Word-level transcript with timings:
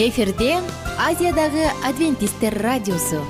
эфирде 0.00 0.56
азиядагы 0.98 1.66
адвентисттер 1.84 2.54
радиосу. 2.62 3.20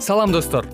Салам 0.00 0.32
достор. 0.32 0.66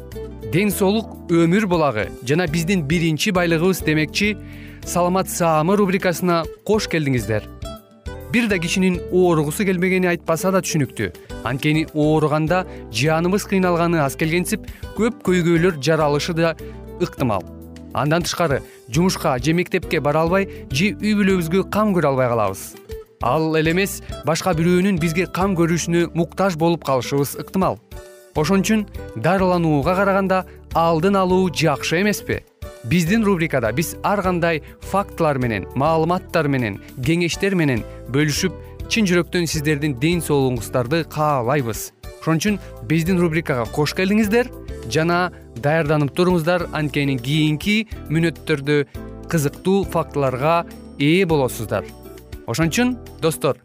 Ден 0.51 0.73
соолук 0.73 1.31
өмүр 1.31 1.67
булагы. 1.69 2.09
Жана 2.25 2.49
биздин 2.49 2.89
биринчи 2.89 3.37
байлыгыбыз 3.37 3.85
демекчи 3.85 4.37
саламат 4.83 5.29
саамы 5.29 5.77
рубрикасына 5.77 6.45
кош 6.65 6.89
келдиңиздер 6.89 7.60
бир 8.33 8.49
да 8.49 8.59
кишинин 8.59 9.01
ооругусу 9.13 9.65
келбегени 9.65 10.07
айтпаса 10.07 10.53
да 10.53 10.61
түшүнүктүү. 10.63 11.11
Анткени 11.45 11.87
ооруганда 11.95 12.65
жаныбыз 12.93 13.47
кыйналганы 13.51 13.99
аз 14.05 14.17
келгенсип 14.17 14.69
көп 14.97 15.23
көйгөйлөр 15.27 15.81
жаралышы 15.83 16.35
да 16.35 16.55
ыктымал. 17.01 17.43
Андан 17.93 18.23
тышкары 18.23 18.63
жумушка 18.89 19.39
же 19.43 19.53
мектепке 19.53 20.01
бара 20.01 20.23
албай 20.23 20.47
же 20.71 20.93
үй 20.95 21.17
бүлөбүзгө 21.19 21.71
кам 21.71 21.95
көрө 21.97 22.13
албай 22.13 22.29
калабыз. 22.29 22.77
Ал 23.23 23.57
эле 23.59 23.73
эмес 23.73 24.01
башка 24.25 24.55
бирөөнүн 24.55 25.01
бизге 25.01 25.27
кам 25.27 25.57
көрүшүнө 25.59 26.13
муктаж 26.15 26.57
болуп 26.57 26.85
калышыбыз 26.85 27.35
ыктымал. 27.43 27.81
Ошон 28.37 28.63
үчүн 28.63 28.87
дарыланууга 29.17 29.97
караганда 29.97 30.45
алдын 30.75 31.19
алуу 31.19 31.51
жакшы 31.51 32.01
эмеспи 32.01 32.45
биздин 32.89 33.25
рубрикада 33.25 33.73
биз 33.73 33.97
ар 34.03 34.23
кандай 34.23 34.63
фактылар 34.81 35.39
менен 35.39 35.67
маалыматтар 35.77 36.49
менен 36.49 36.79
кеңештер 37.05 37.55
менен 37.55 37.85
бөлүшүп 38.13 38.57
чын 38.91 39.07
жүрөктөн 39.07 39.47
сиздердин 39.47 39.95
ден 40.01 40.23
соолугуңуздарды 40.25 41.05
каалайбыз. 41.13 41.93
Ошон 42.21 42.41
үчүн 42.41 42.59
биздин 42.89 43.21
рубрикага 43.21 43.65
кош 43.71 43.95
келдиңиздер 43.97 44.51
жана 44.93 45.31
даярданып 45.63 46.13
туруңуздар 46.17 46.67
анткени 46.77 47.17
кийинки 47.21 47.77
мүнөттөрдө 48.11 48.83
кызыктуу 49.31 49.85
фактыларга 49.93 50.65
ээ 50.99 51.25
болосуздар. 51.31 51.87
Ошон 52.51 52.73
үчүн 52.73 52.97
достор 53.23 53.63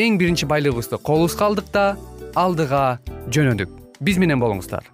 эң 0.00 0.18
биринчи 0.18 0.48
байлыгыбызды 0.48 0.98
колубузга 0.98 1.50
алдык 1.50 1.70
да 1.74 1.86
алдыга 2.34 2.98
жөнөдүк. 3.28 3.68
Биз 4.00 4.18
менен 4.18 4.40
болуңуздар 4.40 4.93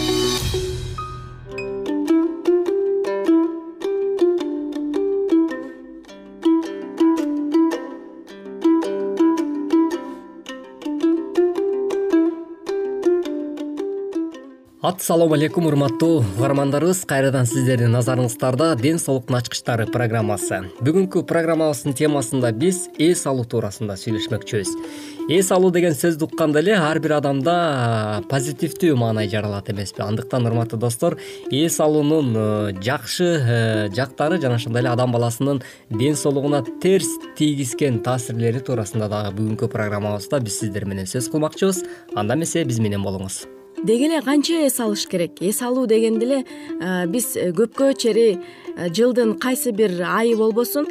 ассалому 14.81 15.35
алейкум 15.35 15.67
урматтуу 15.67 16.23
угармандарыбыз. 16.39 17.03
Кайрадан 17.05 17.45
сиздердин 17.45 17.93
назарыңыздарда 17.93 18.73
ден 18.81 18.97
соолуктун 18.97 19.37
ачкычтары 19.37 19.85
программасы. 19.93 20.63
Бүгүнкү 20.81 21.21
программабыздын 21.29 21.93
темасында 21.99 22.49
биз 22.49 22.87
эс 22.97 23.21
алуу 23.29 23.45
туурасында 23.45 23.93
сүйлөшмөкчүбүз. 24.01 24.71
Эс 25.37 25.51
алуу 25.53 25.69
деген 25.69 25.93
сөздү 25.93 26.25
укканда 26.25 26.63
эле 26.65 26.73
ар 26.79 26.97
бир 26.97 27.13
адамда 27.19 28.23
позитивдүү 28.31 28.97
маанай 28.97 29.29
жаралат 29.29 29.69
эмеспи. 29.69 30.01
Андыктан 30.01 30.49
урматтуу 30.49 30.81
достор 30.81 31.19
эс 31.51 31.79
алуунун 31.79 32.33
э, 32.33 32.73
жакшы 32.81 33.29
э, 33.37 33.89
жактары 33.93 34.41
жана 34.41 34.57
ошондой 34.57 34.81
эле 34.81 34.89
адам 34.89 35.13
баласынын 35.13 35.61
ден 35.91 36.17
соолугуна 36.17 36.65
терс 36.81 37.19
тийгизген 37.37 38.01
таасирлери 38.01 38.65
туурасында 38.65 39.13
дагы 39.13 39.37
бүгүнкү 39.37 39.69
программабызда 39.69 40.41
биз 40.41 40.57
сиздер 40.65 40.89
менен 40.89 41.05
сөз 41.05 41.29
кылмакчыбыз. 41.29 41.85
Анда 42.15 42.33
эмесе 42.33 42.65
биз 42.65 42.81
менен 42.81 43.05
болуңуз 43.05 43.43
деги 43.83 44.05
эле 44.05 44.21
канча 44.21 44.65
эс 44.65 44.79
алыш 44.79 45.07
керек? 45.07 45.41
Эс 45.41 45.61
алуу 45.61 45.87
дегенде 45.87 46.25
эле 46.25 47.07
биз 47.09 47.33
көпкө 47.35 47.93
чейи 47.97 48.37
жылдын 48.77 49.33
кайсы 49.39 49.71
бир 49.71 49.95
айы 50.05 50.35
болбосун 50.37 50.87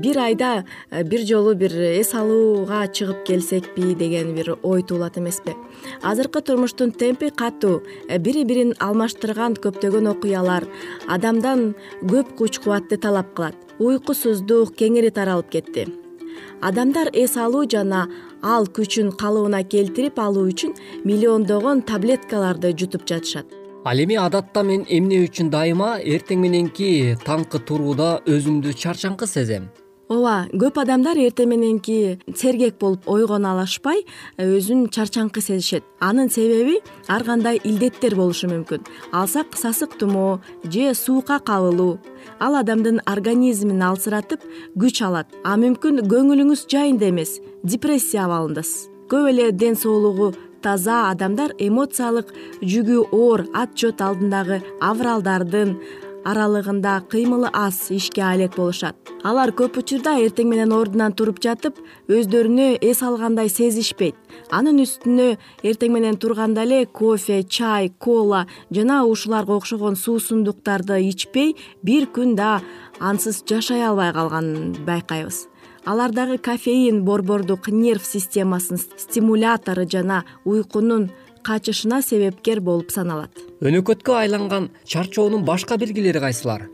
бир 0.00 0.18
айда 0.18 0.64
бир 0.90 1.26
жолу 1.28 1.54
бир 1.54 1.72
эс 2.00 2.14
алууга 2.14 2.86
чыгып 2.88 3.24
келсекпи 3.26 3.94
деген 3.94 4.34
бир 4.34 4.56
ой 4.62 4.82
туулат 4.82 5.18
эмеспи. 5.18 5.54
Азыркы 6.02 6.40
турмуштун 6.40 6.92
темпи 6.92 7.30
катуу 7.30 7.82
бири 8.18 8.44
бирин 8.44 8.74
алмаштырган 8.78 9.58
көптөгөн 9.60 10.10
окуялар 10.14 10.64
адамдан 11.08 11.74
көп 12.02 12.34
күч 12.38 12.62
кубатты 12.62 12.96
талап 12.96 13.34
кылат. 13.34 13.56
Уйкусуздук 13.78 14.72
кеңири 14.74 15.12
таралып 15.12 15.50
кетти. 15.50 15.86
Адамдар 16.62 17.10
эс 17.12 17.36
алуу 17.36 17.66
жана 17.68 18.08
ал 18.54 18.68
күчүн 18.78 19.12
калыбына 19.20 19.62
келтирип 19.74 20.20
алуу 20.22 20.46
үчүн 20.52 20.76
миллиондогон 21.08 21.82
таблеткаларды 21.88 22.72
жутуп 22.78 23.06
жатышат. 23.10 23.46
Ал 23.84 23.98
эми 24.02 24.16
адатта 24.18 24.62
мен 24.66 24.84
эмне 24.88 25.24
үчүн 25.26 25.50
дайыма? 25.50 25.96
Эртең 26.02 26.40
мененки 26.42 27.16
таңкы 27.26 27.62
турууда 27.66 28.20
өзүмдү 28.26 28.74
чарчаңкы 28.82 29.26
сезем 29.30 29.68
ооба 30.08 30.46
көп 30.54 30.78
адамдар 30.82 31.18
эртең 31.18 31.50
мененки 31.50 31.96
сергек 32.38 32.78
болуп 32.80 33.08
ойгоно 33.10 33.54
алышпай 33.54 34.04
өзүн 34.38 34.86
чарчаңкы 34.94 35.42
сезишет. 35.42 35.84
Анын 36.00 36.30
себеби 36.30 36.78
ар 37.08 37.24
кандай 37.26 37.60
илдеттер 37.64 38.14
болушу 38.14 38.48
мүмкүн. 38.52 38.86
Алсак 39.12 39.56
сасык 39.58 39.98
тумоо 39.98 40.40
же 40.64 40.94
суукка 40.94 41.38
кабылуу. 41.38 41.98
Ал 42.38 42.54
адамдын 42.62 43.00
организмин 43.06 43.82
алсыратып 43.82 44.42
күч 44.78 45.02
алат. 45.02 45.26
А 45.44 45.56
мүмкүн 45.56 46.04
көңүлүңүз 46.06 46.66
жайында 46.70 47.10
эмес 47.10 47.40
депрессия 47.64 48.26
абалындасыз 48.26 48.90
көп 49.10 49.30
эле 49.30 49.52
ден 49.52 49.76
соолугу 49.78 50.32
таза 50.62 51.10
адамдар 51.10 51.52
эмоциялык 51.62 52.32
жүгү 52.62 53.04
оор 53.14 53.44
отчет 53.54 54.02
алдындагы 54.02 54.62
авралдардын 54.82 55.76
аралыгында 56.26 57.00
кыймылы 57.10 57.50
аз 57.54 57.90
ишке 57.94 58.22
алек 58.26 58.56
болушат. 58.56 58.96
Алар 59.26 59.52
көп 59.54 59.78
учурда 59.80 60.16
эртең 60.22 60.50
менен 60.50 60.74
ордунан 60.74 61.14
туруп 61.14 61.38
жатып 61.42 61.78
өздөрүнө 62.10 62.66
эс 62.82 63.02
алгандай 63.06 63.50
сезишпейт. 63.52 64.18
Анын 64.50 64.82
үстүнө 64.82 65.28
эртең 65.62 65.94
менен 65.94 66.18
турганда 66.18 66.66
эле 66.66 66.84
кофе 66.86 67.42
чай 67.42 67.92
кола 67.98 68.46
жана 68.70 69.04
ушуларга 69.06 69.54
окшогон 69.54 69.96
суусундуктарды 69.96 71.00
ичпей 71.08 71.54
бир 71.82 72.10
күн 72.10 72.34
да 72.38 72.60
ансыз 72.98 73.44
жашай 73.46 73.86
албай 73.86 74.12
калганын 74.12 74.74
байкайбыз. 74.86 75.46
Алардагы 75.86 76.38
кофеин 76.38 77.04
борбордук 77.04 77.68
нерв 77.70 78.02
системасынын 78.04 78.82
стимулятору 78.98 79.86
жана 79.86 80.24
уйкунун 80.44 81.10
качышына 81.46 82.02
себепкер 82.02 82.60
болуп 82.60 82.90
саналат 82.90 83.45
өнөкөткө 83.64 84.12
айланган 84.12 84.68
чарчоонун 84.84 85.44
башка 85.44 85.78
белгилери 85.80 86.20
кайсылар? 86.20 86.66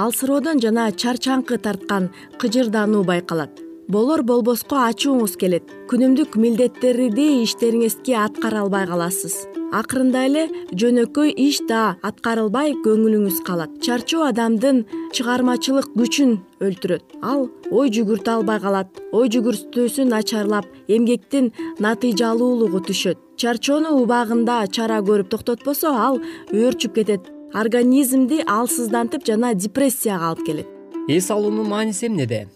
Алсыроодон 0.00 0.60
жана 0.62 0.88
чарчаңкы 0.92 1.58
тарткан 1.60 2.08
кыжырдануу 2.40 3.04
байкалат. 3.04 3.60
Болор 3.90 4.22
болбоско 4.22 4.78
ачууңуз 4.86 5.34
келет. 5.36 5.66
Күнүмдүк 5.90 6.36
милдеттерди 6.38 7.42
иштериңизге 7.42 8.14
аткара 8.22 8.62
албай 8.62 8.86
каласыз. 8.86 9.34
Акырында 9.74 10.22
эле 10.28 10.44
жөнөкөй 10.72 11.34
иш 11.44 11.60
да 11.68 11.96
аткарылбай 12.06 12.76
көңүлүңүз 12.86 13.42
калат. 13.46 13.74
Чарчоо 13.82 14.28
адамдын 14.30 14.84
чыгармачылык 15.12 15.90
күчүн 15.98 16.38
өлтүрөт. 16.62 17.18
Ал 17.22 17.50
ой 17.70 17.90
жүгүртө 17.90 18.38
албай 18.38 18.62
калат. 18.62 19.02
Ой 19.12 19.28
жүгүртүүсү 19.28 20.06
начарлап 20.06 20.70
эмгектин 20.88 21.50
натыйжалуулугу 21.82 22.86
түшөт 22.86 23.29
чарчоону 23.40 23.94
убагында 24.02 24.66
чара 24.68 24.98
көрүп 25.00 25.30
токтотпосо 25.32 25.90
ал 25.96 26.18
өөрчүп 26.52 26.96
кетет. 26.98 27.28
Организмди 27.56 28.42
алсыздантып 28.46 29.24
жана 29.26 29.54
депрессияга 29.54 30.28
алып 30.30 30.44
келет. 30.46 30.66
Эс 31.08 31.30
алуунун 31.30 31.68
мааниси 31.68 32.06
эмнеде 32.06 32.46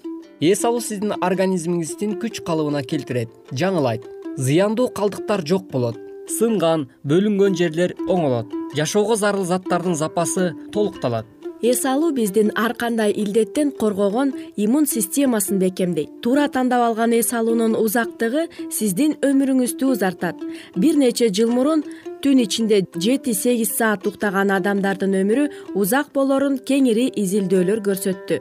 эс 0.41 0.64
алуу 0.64 0.82
сиздин 0.85 1.14
организмиңиздин 1.17 2.19
күч 2.20 2.43
калыбына 2.44 2.82
келтирет 2.85 3.32
жаңылайт. 3.50 4.05
Зыяндуу 4.37 4.91
калдыктар 4.99 5.47
жок 5.47 5.70
болот. 5.73 5.97
Сынган 6.29 6.88
бөлүнгөн 7.05 7.56
жерлер 7.56 7.97
оңолот. 8.09 8.53
Жашоого 8.76 9.17
зарыл 9.17 9.44
заттардын 9.49 9.97
запасы 9.97 10.53
толукталат 10.73 11.26
эс 11.70 11.84
алуу 11.88 12.12
биздин 12.12 12.50
ар 12.55 12.75
кандай 12.75 13.11
илдеттен 13.12 13.70
коргогон 13.72 14.32
иммун 14.56 14.87
системасын 14.87 15.58
бекемдейт. 15.58 16.11
Туура 16.22 16.49
тандап 16.49 16.82
алган 16.88 17.12
эс 17.12 17.32
алуунун 17.32 17.75
узактыгы 17.75 18.49
сиздин 18.70 19.16
өмүрүңүздү 19.22 19.84
узартат. 19.93 20.37
Бир 20.76 20.99
нече 21.00 21.31
жыл 21.32 21.50
мурун 21.56 21.84
түн 22.22 22.44
ичинде 22.44 22.84
жети 23.00 23.32
сегиз 23.32 23.72
саат 23.78 24.06
уктаган 24.06 24.52
адамдардын 24.58 25.16
өмүрү 25.22 25.49
узак 25.75 26.12
болорун 26.12 26.58
кеңири 26.69 27.08
изилдөөлөр 27.22 27.81
көрсөттү. 27.88 28.40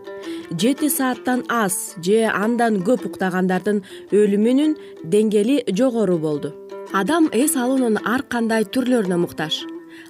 Жети 0.60 0.90
сааттан 0.90 1.46
аз 1.48 1.96
же 2.04 2.26
андан 2.28 2.84
көп 2.84 3.08
уктагандардын 3.08 3.84
өлүмүнүн 4.12 4.76
деңгээли 5.04 5.64
жогору 5.72 6.20
болду. 6.20 6.52
Адам 6.92 7.30
эс 7.32 7.56
алуунун 7.56 8.02
ар 8.04 8.28
кандай 8.28 8.66
түрлөрүнө 8.66 9.18
муктаж? 9.18 9.64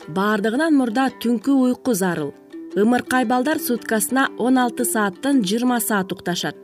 Баардыгынан 0.08 0.74
мурда 0.76 1.12
түнкү 1.22 1.52
уйку 1.54 1.94
зарыл 1.94 2.34
ымыркай 2.76 3.26
балдар 3.26 3.60
суткасына 3.60 4.30
он 4.38 4.58
алты 4.58 4.86
сааттан 4.86 5.44
жыйырма 5.44 5.80
саат 5.80 6.12
укташат. 6.12 6.56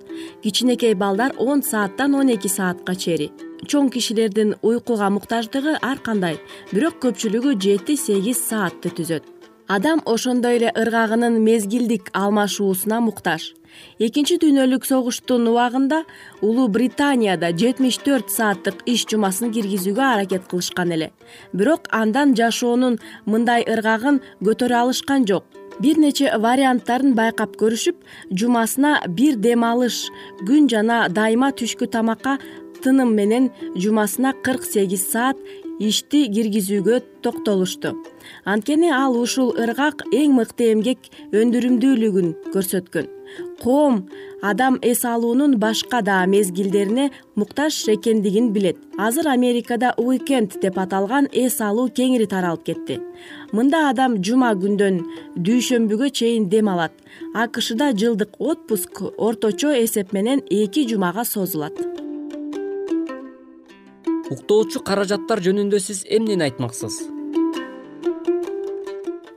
Кичинекей 0.44 0.94
балдар 0.94 1.34
он 1.38 1.64
сааттан 1.64 2.16
он 2.16 2.30
эки 2.30 2.48
саатка 2.48 2.96
чейин 2.96 3.32
чоң 3.68 3.90
кишилердин 3.94 4.56
уйкуга 4.62 5.10
муктаждыгы 5.10 5.76
ар 5.82 6.00
кандай 6.00 6.40
бирок 6.72 7.00
көпчүлүгү 7.04 7.58
жети 7.60 7.98
сегиз 8.00 8.40
саатты 8.40 8.90
түзөт. 8.90 9.24
Адам 9.68 10.02
ошондой 10.06 10.58
эле 10.58 10.72
ыргагынын 10.74 11.38
мезгилдик 11.44 12.10
алмашуусуна 12.14 13.02
муктаж. 13.06 13.52
Экинчи 14.00 14.40
дүйнөлүк 14.42 14.88
согуштун 14.88 15.46
убагында 15.52 16.02
улуу 16.42 16.68
британияда 16.74 17.52
жетимиш 17.54 18.00
төрт 18.02 18.34
сааттык 18.34 18.82
иш 18.90 19.06
жумасын 19.12 19.54
киргизүүгө 19.54 20.06
аракет 20.14 20.50
кылышкан 20.50 20.96
эле. 20.98 21.12
Бирок 21.54 21.86
андан 21.92 22.34
жашоонун 22.34 22.98
мындай 23.26 23.68
ыргагын 23.68 24.24
көтөрө 24.42 24.82
алышкан 24.82 25.30
жок 25.30 25.59
бир 25.80 25.98
нече 25.98 26.32
варианттарын 26.46 27.16
байкап 27.16 27.56
көрүшүп 27.62 28.04
жумасына 28.42 28.94
бир 29.08 29.40
дем 29.40 29.64
алыш 29.64 30.08
күн 30.48 30.68
жана 30.72 31.08
дайыма 31.10 31.52
түшкү 31.62 31.88
тамакка 31.96 32.38
тыным 32.84 33.16
менен 33.16 33.50
жумасына 33.76 34.34
кырк 34.44 34.64
сегиз 34.68 35.08
саат 35.12 35.38
ишти 35.80 36.26
киргизүүгө 36.28 37.00
токтолушту. 37.24 37.94
Анткени 38.44 38.92
ал 38.92 39.16
ушул 39.16 39.54
ыргак 39.56 40.04
эң 40.12 40.36
мыкты 40.36 40.74
эмгек 40.74 41.08
өндүрүмдүүлүгүн 41.32 42.34
көрсөткөн. 42.54 43.08
Коом 43.62 44.02
адам 44.42 44.80
эс 44.82 45.06
алуунун 45.06 45.56
башка 45.60 46.02
да 46.02 46.26
мезгилдерине 46.26 47.12
муктаж 47.36 47.88
экендигин 47.88 48.52
билет. 48.52 48.78
Азыр 48.98 49.28
америкада 49.28 49.94
уикенд 49.98 50.60
деп 50.62 50.78
аталган 50.78 51.30
эс 51.32 51.62
алуу 51.62 51.88
кеңири 51.88 52.28
таралып 52.28 52.66
кетти 52.66 53.00
мында 53.56 53.86
адам 53.90 54.18
жума 54.24 54.52
күндөн 54.62 55.00
дүйшөмбүгө 55.46 56.10
чейин 56.22 56.50
дем 56.50 56.70
алат. 56.70 56.94
Акшда 57.34 57.92
жылдык 57.94 58.40
отпуск 58.40 59.02
орточо 59.18 59.74
эсеп 59.84 60.14
менен 60.14 60.44
эки 60.50 60.88
жумага 60.90 61.26
созулат. 61.26 61.78
Уктоочу 64.30 64.84
каражаттар 64.86 65.42
жөнүндө 65.42 65.80
сиз 65.82 66.04
эмнени 66.06 66.46
айтмаксыз? 66.50 67.02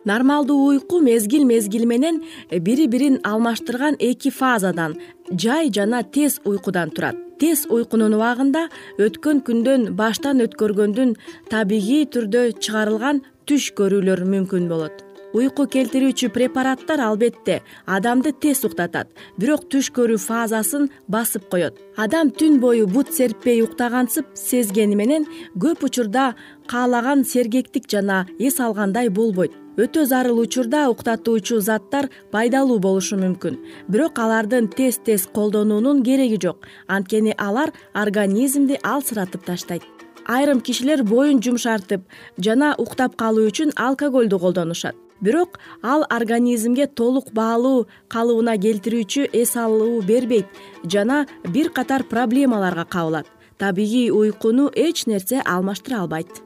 Нормалдуу 0.04 0.66
уйку 0.66 0.98
мезгил 1.00 1.44
мезгили 1.46 1.86
менен 1.86 2.22
бири 2.50 2.86
бирин 2.86 3.20
алмаштырган 3.22 3.96
эки 4.00 4.30
фазадан 4.30 4.96
жай 5.30 5.70
жана 5.72 6.02
тез 6.02 6.40
уйкудан 6.44 6.90
турат. 6.90 7.16
Тез 7.38 7.64
уйкунун 7.70 8.14
убагында 8.14 8.68
өткөн 8.98 9.40
күндөн 9.46 9.88
баштан 9.98 10.42
өткөргөндүн 10.44 11.14
табигый 11.50 12.04
түрдө 12.06 12.42
чыгарылган 12.58 13.22
түш 13.46 13.72
көрүүлөр 13.78 14.22
мүмкүн 14.34 14.68
болот. 14.70 15.02
Уйку 15.32 15.64
келтирүүчү 15.72 16.28
препараттар 16.34 17.00
албетте 17.00 17.62
адамды 17.88 18.34
тез 18.36 18.60
уктатат. 18.68 19.08
Бирок 19.40 19.64
түш 19.72 19.88
көрүү 19.96 20.18
фазасын 20.20 20.90
басып 21.08 21.46
коет. 21.48 21.78
Адам 21.96 22.28
түн 22.28 22.58
бою 22.60 22.86
бут 22.86 23.14
серппей 23.16 23.62
уктагансып 23.64 24.28
сезгени 24.36 24.98
менен 25.00 25.24
көп 25.56 25.86
учурда 25.88 26.34
каалаган 26.68 27.24
сергектик 27.24 27.88
жана 27.88 28.26
эс 28.38 28.60
алгандай 28.60 29.08
болбойт. 29.08 29.56
Өтө 29.80 30.04
зарыл 30.04 30.42
учурда 30.42 30.90
уктатуучу 30.92 31.62
заттар 31.64 32.10
пайдалуу 32.30 32.76
болушу 32.78 33.16
мүмкүн. 33.16 33.56
Бирок 33.88 34.20
алардын 34.20 34.68
тез 34.68 35.00
тез 35.00 35.24
колдонуунун 35.32 36.04
кереги 36.04 36.36
жок. 36.36 36.68
Анткени 36.88 37.32
алар 37.38 37.72
организмди 37.94 38.76
алсыратып 38.84 39.48
таштайт 39.48 40.01
айрым 40.36 40.60
кишилер 40.60 41.02
боюн 41.04 41.40
жумшартып 41.44 42.02
жана 42.38 42.74
уктап 42.78 43.16
калуу 43.20 43.48
үчүн 43.50 43.72
алкоголду 43.76 44.38
колдонушат. 44.38 44.96
Бирок 45.20 45.58
ал 45.82 46.02
организмге 46.10 46.86
толук 46.86 47.30
баалуу 47.32 47.86
калыбына 48.08 48.56
келтирүүчү 48.64 49.28
эс 49.42 49.54
алуу 49.56 50.02
бербейт 50.02 50.48
жана 50.84 51.26
бир 51.44 51.70
катар 51.70 52.02
проблемаларга 52.02 52.84
кабылат. 52.84 53.26
Табигый 53.58 54.10
уйкуну 54.10 54.70
эч 54.74 55.06
нерсе 55.06 55.42
алмаштыра 55.44 56.00
албайт. 56.00 56.42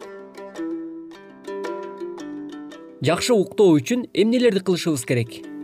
Жакшы 3.00 3.32
уктоо 3.32 3.76
үчүн 3.78 4.08
эмнелерди 4.12 4.60
кылышыбыз 4.60 5.04
керек 5.08 5.55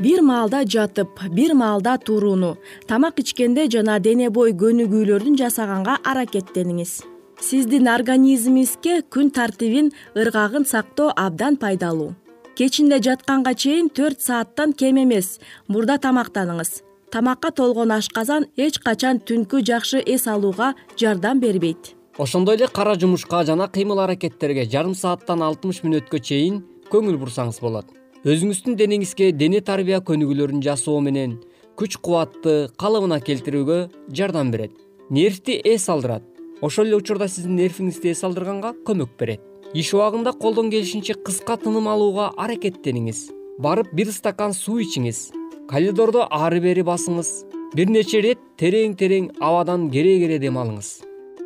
бир 0.00 0.20
маалда 0.20 0.62
жатып 0.64 1.20
бир 1.32 1.54
маалда 1.54 1.96
турууну 1.98 2.56
тамак 2.88 3.20
ичкенде 3.20 3.66
жана 3.72 3.98
дене 4.00 4.28
бой 4.30 4.52
көнүгүүлөрдүн 4.52 5.38
жасаганга 5.40 5.96
аракеттениңиз. 6.04 7.02
Сиздин 7.40 7.88
организмиңизге 7.88 9.02
күн 9.12 9.30
тартибин 9.32 9.92
ыргагын 10.14 10.64
сактоо 10.64 11.12
абдан 11.16 11.56
пайдалуу. 11.56 12.14
Кечинде 12.56 13.00
жатканга 13.02 13.54
чейин 13.54 13.88
төрт 13.88 14.20
сааттан 14.20 14.72
кем 14.72 15.00
эмес 15.02 15.38
мурда 15.68 15.98
тамактаныңыз 15.98 16.82
тамакка 17.10 17.50
толгон 17.50 17.92
ашказан 17.92 18.46
эч 18.56 18.78
качан 18.78 19.20
түнкү 19.20 19.62
жакшы 19.64 20.02
эс 20.04 20.26
алууга 20.26 20.74
жардам 20.96 21.40
бербейт. 21.40 21.94
Ошондой 22.18 22.56
эле 22.56 22.68
кара 22.68 22.94
жумушка 22.94 23.44
жана 23.44 23.68
кыймыл 23.68 24.00
аракеттерге 24.00 24.64
жарым 24.64 24.94
сааттан 24.94 25.42
алтымыш 25.42 25.84
мүнөткө 25.84 26.20
чейин 26.20 26.64
көңүл 26.90 27.20
бурсаңыз 27.20 27.60
болот 27.60 27.92
өзүңүздүн 28.26 28.74
денеңизге 28.74 29.28
дене 29.38 29.60
тарбия 29.62 30.00
көнүгүүлөрүн 30.02 30.58
жасоо 30.64 30.98
менен 30.98 31.36
күч 31.78 31.94
кубатты 32.02 32.54
калыбына 32.82 33.20
келтирүүгө 33.22 33.76
жардам 34.18 34.50
берет. 34.50 34.72
Нервти 35.10 35.60
эс 35.62 35.86
алдырат. 35.88 36.24
Ошол 36.60 36.88
эле 36.88 36.98
учурда 36.98 37.28
сиздин 37.30 37.54
нервиңизди 37.60 38.10
эс 38.10 38.24
алдырганга 38.26 38.74
көмөк 38.88 39.14
берет. 39.20 39.40
Иш 39.74 39.94
убагында 39.94 40.32
колдон 40.32 40.72
келишинче 40.74 41.14
кыска 41.14 41.54
тыным 41.54 41.86
алууга 41.86 42.32
аракеттениңиз. 42.36 43.28
Барып 43.62 43.94
бир 43.94 44.10
стакан 44.10 44.58
суу 44.58 44.80
ичиңиз. 44.82 45.30
Коридордо 45.70 46.26
ары 46.26 46.58
бери 46.60 46.82
басыңыз. 46.82 47.30
Бир 47.78 47.94
нече 47.94 48.18
ирет 48.18 48.42
терең 48.58 48.98
терең 48.98 49.36
абадан 49.38 49.86
кере 49.90 50.18
кере 50.18 50.40
дем 50.42 50.58
алыңыз 50.58 50.96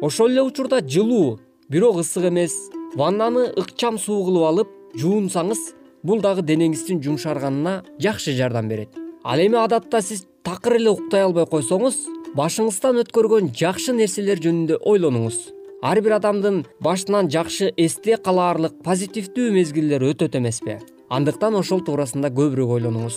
ошол 0.00 0.30
эле 0.30 0.42
учурда 0.42 0.80
жылуу 0.80 1.38
бирок 1.68 2.00
ысык 2.00 2.24
эмес. 2.28 2.70
Ваннаны 2.94 3.52
ыкчам 3.56 3.98
суу 3.98 4.24
кылып 4.24 4.44
алып 4.48 4.70
жуунсаңыз 4.98 5.60
бул 6.02 6.20
дагы 6.24 6.42
денеңиздин 6.46 7.02
жумшарганына 7.04 7.82
жакшы 8.00 8.32
жардам 8.36 8.68
берет. 8.68 8.94
Ал 9.24 9.40
эми 9.40 9.58
адатта 9.60 10.00
сиз 10.02 10.26
такыр 10.42 10.78
эле 10.78 10.90
уктай 10.90 11.24
албай 11.26 11.46
койсоңуз 11.46 11.98
башыңыздан 12.36 13.02
өткөргөн 13.04 13.50
жакшы 13.56 13.92
нерселер 13.96 14.40
жөнүндө 14.40 14.80
ойлонуңуз. 14.86 15.38
Ар 15.82 16.00
бир 16.04 16.18
адамдын 16.18 16.64
башынан 16.80 17.30
жакшы 17.32 17.72
эсте 17.76 18.16
калаарлык 18.16 18.82
позитивдүү 18.84 19.52
мезгилдер 19.56 20.04
өтөт 20.12 20.36
эмеспи 20.36 20.78
андыктан 21.10 21.56
ошол 21.58 21.80
туурасында 21.84 22.30
көбүрөөк 22.30 22.74
ойлонуңуз. 22.78 23.16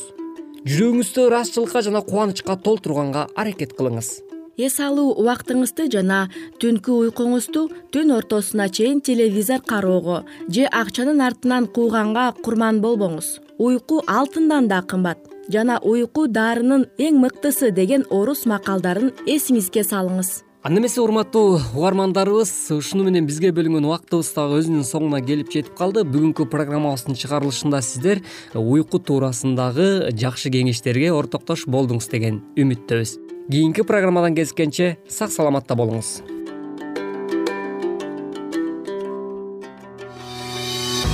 Жүрөгүңүздү 0.64 1.28
ырайчылыкка 1.28 1.82
жана 1.84 2.02
кубанычка 2.08 2.56
толтурганга 2.56 3.28
аракет 3.36 3.76
кылыңыз 3.76 4.33
эс 4.58 4.80
алуу 4.80 5.14
убактыңызды 5.18 5.88
жана 5.92 6.28
түнкү 6.62 6.94
уйкуңузду 7.08 7.66
түн 7.94 8.14
ортосуна 8.18 8.70
чейин 8.70 9.02
телевизор 9.02 9.62
кароого 9.66 10.24
же 10.48 10.68
акчанын 10.70 11.22
артынан 11.22 11.68
кууганга 11.68 12.34
курман 12.44 12.82
болбоңуз. 12.82 13.40
Уйку 13.58 14.04
алтындан 14.08 14.68
да 14.68 14.82
кымбат 14.82 15.18
жана 15.50 15.80
уйку 15.82 16.28
дарынын 16.28 16.88
эң 16.98 17.20
мыктысы 17.26 17.72
деген 17.72 18.06
орус 18.10 18.46
макалдарын 18.46 19.12
эсиңизге 19.26 19.84
салыңыз. 19.84 20.44
Анда 20.64 20.80
эмесе 20.80 21.02
урматтуу 21.02 21.58
угармандарыбыз 21.76 22.72
ушуну 22.72 23.04
менен 23.04 23.26
бизге 23.28 23.52
бөлүнгөн 23.52 23.84
убактыбыз 23.90 24.30
дагы 24.32 24.62
өзүнүн 24.62 24.86
соңуна 24.88 25.20
келип 25.26 25.52
жетип 25.52 25.76
калды. 25.76 26.06
Бүгүнкү 26.08 26.48
программабыздын 26.48 27.20
чыгарылышында 27.20 27.82
сиздер 27.84 28.24
уйку 28.56 29.02
туурасындагы 29.04 30.14
жакшы 30.16 30.54
кеңештерге 30.56 31.12
ортоктош 31.12 31.68
болдуңуз 31.68 32.08
деген 32.16 32.40
үмүттөбүз 32.56 33.18
кийинки 33.52 33.82
программадан 33.82 34.36
кезишкенче 34.36 34.98
сак 35.08 35.32
саламатта 35.32 35.76
болуңуз. 35.76 36.22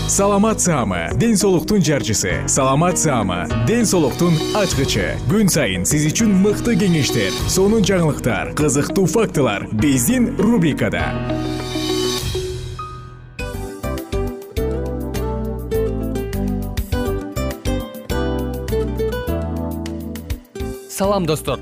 Саламат 0.10 0.60
саама 0.60 1.10
ден 1.16 1.38
соолуктун 1.38 1.82
жарчысы. 1.86 2.48
Саламат 2.48 2.98
саама 2.98 3.48
ден 3.68 3.86
соолуктун 3.86 4.34
ачкычы. 4.58 5.14
Күн 5.30 5.48
сайын 5.54 5.86
сиз 5.86 6.08
үчүн 6.10 6.34
мыкты 6.44 6.74
кеңештер 6.82 7.32
сонун 7.48 7.86
жаңылыктар 7.86 8.56
кызыктуу 8.58 9.06
фактылар 9.06 9.68
биздин 9.72 10.36
рубрикада. 10.38 11.06
Салам 20.90 21.26
достор 21.26 21.62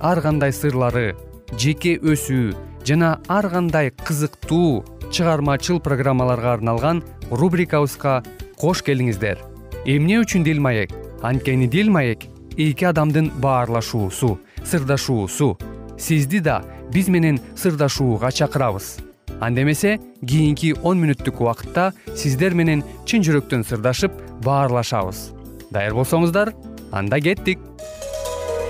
ар 0.00 0.20
кандай 0.22 0.52
сырлары 0.52 1.14
жеке 1.58 1.96
өсүү 1.98 2.54
жана 2.86 3.18
ар 3.28 3.48
кандай 3.50 3.90
кызыктуу 3.90 4.84
чыгармачыл 5.10 5.80
программаларга 5.80 6.52
арналган 6.52 7.02
рубрикабызга 7.30 8.22
кош 8.58 8.82
келиңиздер. 8.82 9.38
Эмне 9.84 10.18
үчүн 10.22 10.44
дил 10.44 10.60
маек? 10.60 10.92
Анткени 11.22 11.66
дил 11.66 11.90
маек 11.90 12.26
эки 12.56 12.84
адамдын 12.84 13.30
баарлашуусу 13.40 14.38
сырдашуусу. 14.64 15.56
Сизди 15.98 16.40
да 16.40 16.62
биз 16.92 17.08
менен 17.08 17.40
сырдашууга 17.56 18.30
чакырабыз. 18.30 18.98
Анда 19.40 19.62
эмесе 19.62 19.98
кийинки 20.20 20.74
он 20.82 21.00
мүнөттүк 21.02 21.40
убакытта 21.40 21.92
сиздер 22.16 22.54
менен 22.54 22.82
чын 23.06 23.22
жүрөктөн 23.22 23.64
сырдашып 23.64 24.12
баарлашабыз. 24.44 25.30
Даяр 25.70 25.94
болсоңуздар 25.94 26.54
анда 26.92 27.20
кеттик 27.20 27.58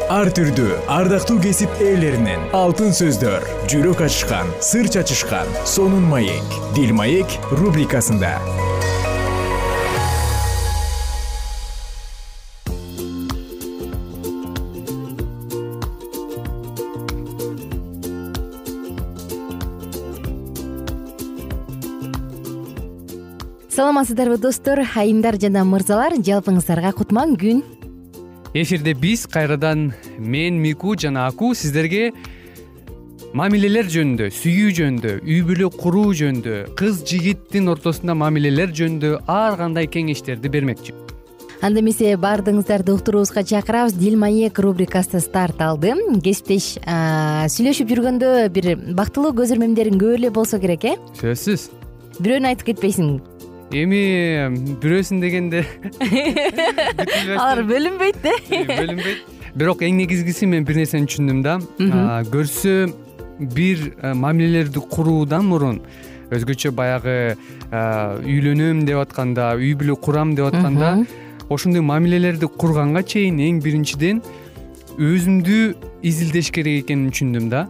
ар 0.08 0.30
түрдүү 0.32 0.76
ардактуу 0.88 1.36
кесип 1.44 1.82
ээлеринен 1.84 2.46
алтын 2.56 2.94
сөздөр 2.96 3.44
жүрөк 3.68 4.00
ачышкан 4.06 4.48
сыр 4.64 4.88
чачышкан 4.88 5.50
сонун 5.68 6.06
маек 6.08 6.56
дил 6.72 6.94
маек 6.96 7.28
рубрикасында. 7.52 8.38
Саламатсыздарбы 23.76 24.40
достор 24.40 24.80
айымдар 24.88 25.36
жана 25.38 25.68
мырзалар. 25.68 26.16
Жалпыңыздарга 26.16 26.96
кутман 26.96 27.36
күн 27.38 27.60
эфирде 28.54 28.94
биз 28.94 29.26
кайрадан 29.26 29.92
мен 30.18 30.60
мику 30.60 30.94
жана 30.96 31.26
аку 31.26 31.54
сиздерге 31.54 32.12
мамилелер 33.36 33.88
жөнүндө 33.92 34.30
сүйүү 34.32 34.70
жөнүндө 34.78 35.12
үй 35.20 35.42
бүлө 35.44 35.68
куруу 35.76 36.14
жөнүндө 36.16 36.54
кыз 36.78 37.02
жигиттин 37.10 37.68
ортосунда 37.68 38.16
мамилелер 38.16 38.72
жөнүндө 38.72 39.18
ар 39.28 39.58
кандай 39.60 39.86
кеңештерди 39.86 40.48
бермекчи. 40.48 40.94
Анда 41.60 41.82
эмесе 41.82 42.14
баардыгыңыздарды 42.16 42.92
уктуруубузга 42.94 43.42
чакырабыз. 43.42 43.96
Дил 43.98 44.16
маек 44.16 44.60
рубрикасы 44.62 45.18
старт 45.20 45.60
алды. 45.60 45.92
Кесиптеш 46.22 46.76
сүйлөшүп 46.86 47.90
жүргөндө 47.90 48.30
бир 48.54 48.76
бактылуу 48.94 49.34
көз 49.36 49.56
ирмемдериң 49.56 49.98
көп 49.98 50.20
эле 50.20 50.30
болсо 50.30 50.60
керек 50.62 50.86
э? 50.86 50.94
Сөзсүз. 51.18 51.68
Бирөөнү 52.22 52.52
айтып 52.52 52.70
кетпейсиң 52.70 53.18
эми 53.72 54.48
бирөөсүн 54.82 55.20
дегенде 55.20 55.64
алар 57.36 57.62
бөлүнбөйт 57.68 58.20
да. 58.24 58.34
Бөлүнбөйт. 58.48 59.36
Бирок 59.58 59.82
эң 59.84 59.98
негизгиси 60.00 60.46
мен 60.48 60.64
бир 60.68 60.78
нерсени 60.80 61.08
түшүндүм 61.10 61.42
да. 61.44 61.58
Көрсө 62.32 62.88
бир 63.38 63.90
мамилелерди 64.18 64.80
куруудан 64.90 65.46
мурун 65.50 65.80
өзгөчө 66.34 66.72
баягы 66.76 67.36
үйлөнөм 67.72 68.84
деп 68.88 69.02
атканда 69.04 69.52
үй 69.56 69.74
бүлө 69.78 69.96
курам 70.00 70.34
деп 70.36 70.50
атканда 70.50 71.04
ошондой 71.48 71.84
мамилелерди 71.84 72.48
курганга 72.58 73.02
чейин 73.02 73.38
эң 73.40 73.62
биринчиден 73.64 74.20
өзүмдү 74.98 75.58
изилдеш 76.08 76.50
керек 76.54 76.84
экенин 76.84 77.12
түшүндүм 77.14 77.48
да. 77.52 77.66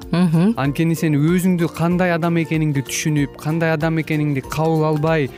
Анткени 0.57 0.97
сен 0.97 1.15
өзүңдү 1.19 1.69
кандай 1.77 2.15
адам 2.15 2.39
экениңди 2.41 2.83
түшүнүп 2.89 3.37
кандай 3.43 3.75
адам 3.77 4.01
экениңди 4.01 4.43
кабыл 4.49 4.87
албай 4.89 5.29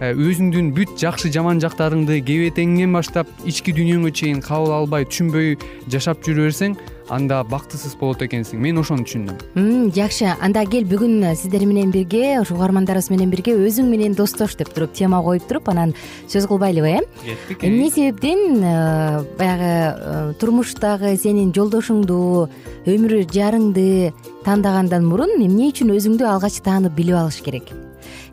өзүңдүн 0.00 0.70
бүт 0.76 0.94
жакшы 1.00 1.28
жаман 1.32 1.60
жактарыңды 1.60 2.22
кебетеңиңен 2.24 2.94
баштап 2.96 3.28
ички 3.48 3.74
дүйнөңө 3.76 4.14
чейин 4.16 4.40
кабыл 4.44 4.72
албай 4.72 5.04
түшүнбөй 5.04 5.58
жашап 5.92 6.24
жүрө 6.24 6.48
берсең 6.48 6.78
анда 7.10 7.40
бактысыз 7.44 7.96
болот 7.98 8.22
экенсиң. 8.24 8.60
Мен 8.62 8.78
ошону 8.80 9.04
түшүндүм. 9.04 9.90
Жакшы. 9.96 10.30
Анда 10.40 10.62
кел 10.70 10.86
бүгүн 10.88 11.34
сиздер 11.36 11.66
менен 11.68 11.90
бирге 11.92 12.38
ушу 12.40 12.54
угармандарыбыз 12.56 13.10
менен 13.12 13.32
бирге 13.34 13.56
өзүң 13.58 13.90
менен 13.90 14.14
достош 14.16 14.54
деп 14.56 14.72
туруп 14.74 14.94
тема 14.96 15.20
коюп 15.26 15.44
туруп 15.50 15.68
анан 15.74 15.94
сөз 16.30 16.46
кылбайлыбы 16.48 16.94
э? 16.94 17.02
Кеттик 17.24 17.66
эмне 17.66 17.90
себептен 17.90 18.62
э, 18.62 19.24
баягы 19.38 19.74
э, 19.74 20.32
турмуштагы 20.40 21.16
сенин 21.18 21.52
жолдошуңду 21.52 22.48
өмүр 22.86 23.20
жарыңды 23.26 24.14
тандагандан 24.46 25.04
мурун 25.04 25.36
эмне 25.42 25.72
үчүн 25.74 25.96
өзүңдү 25.98 26.30
алгач 26.30 26.62
таанып 26.64 26.94
билип 26.94 27.18
алыш 27.18 27.42
керек 27.42 27.74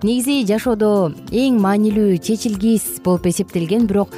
негизи 0.03 0.45
жашоодо 0.45 1.11
эң 1.31 1.57
маанилүү 1.63 2.17
чечилгис 2.21 2.99
болуп 3.05 3.25
эсептелген 3.29 3.87
бирок 3.89 4.13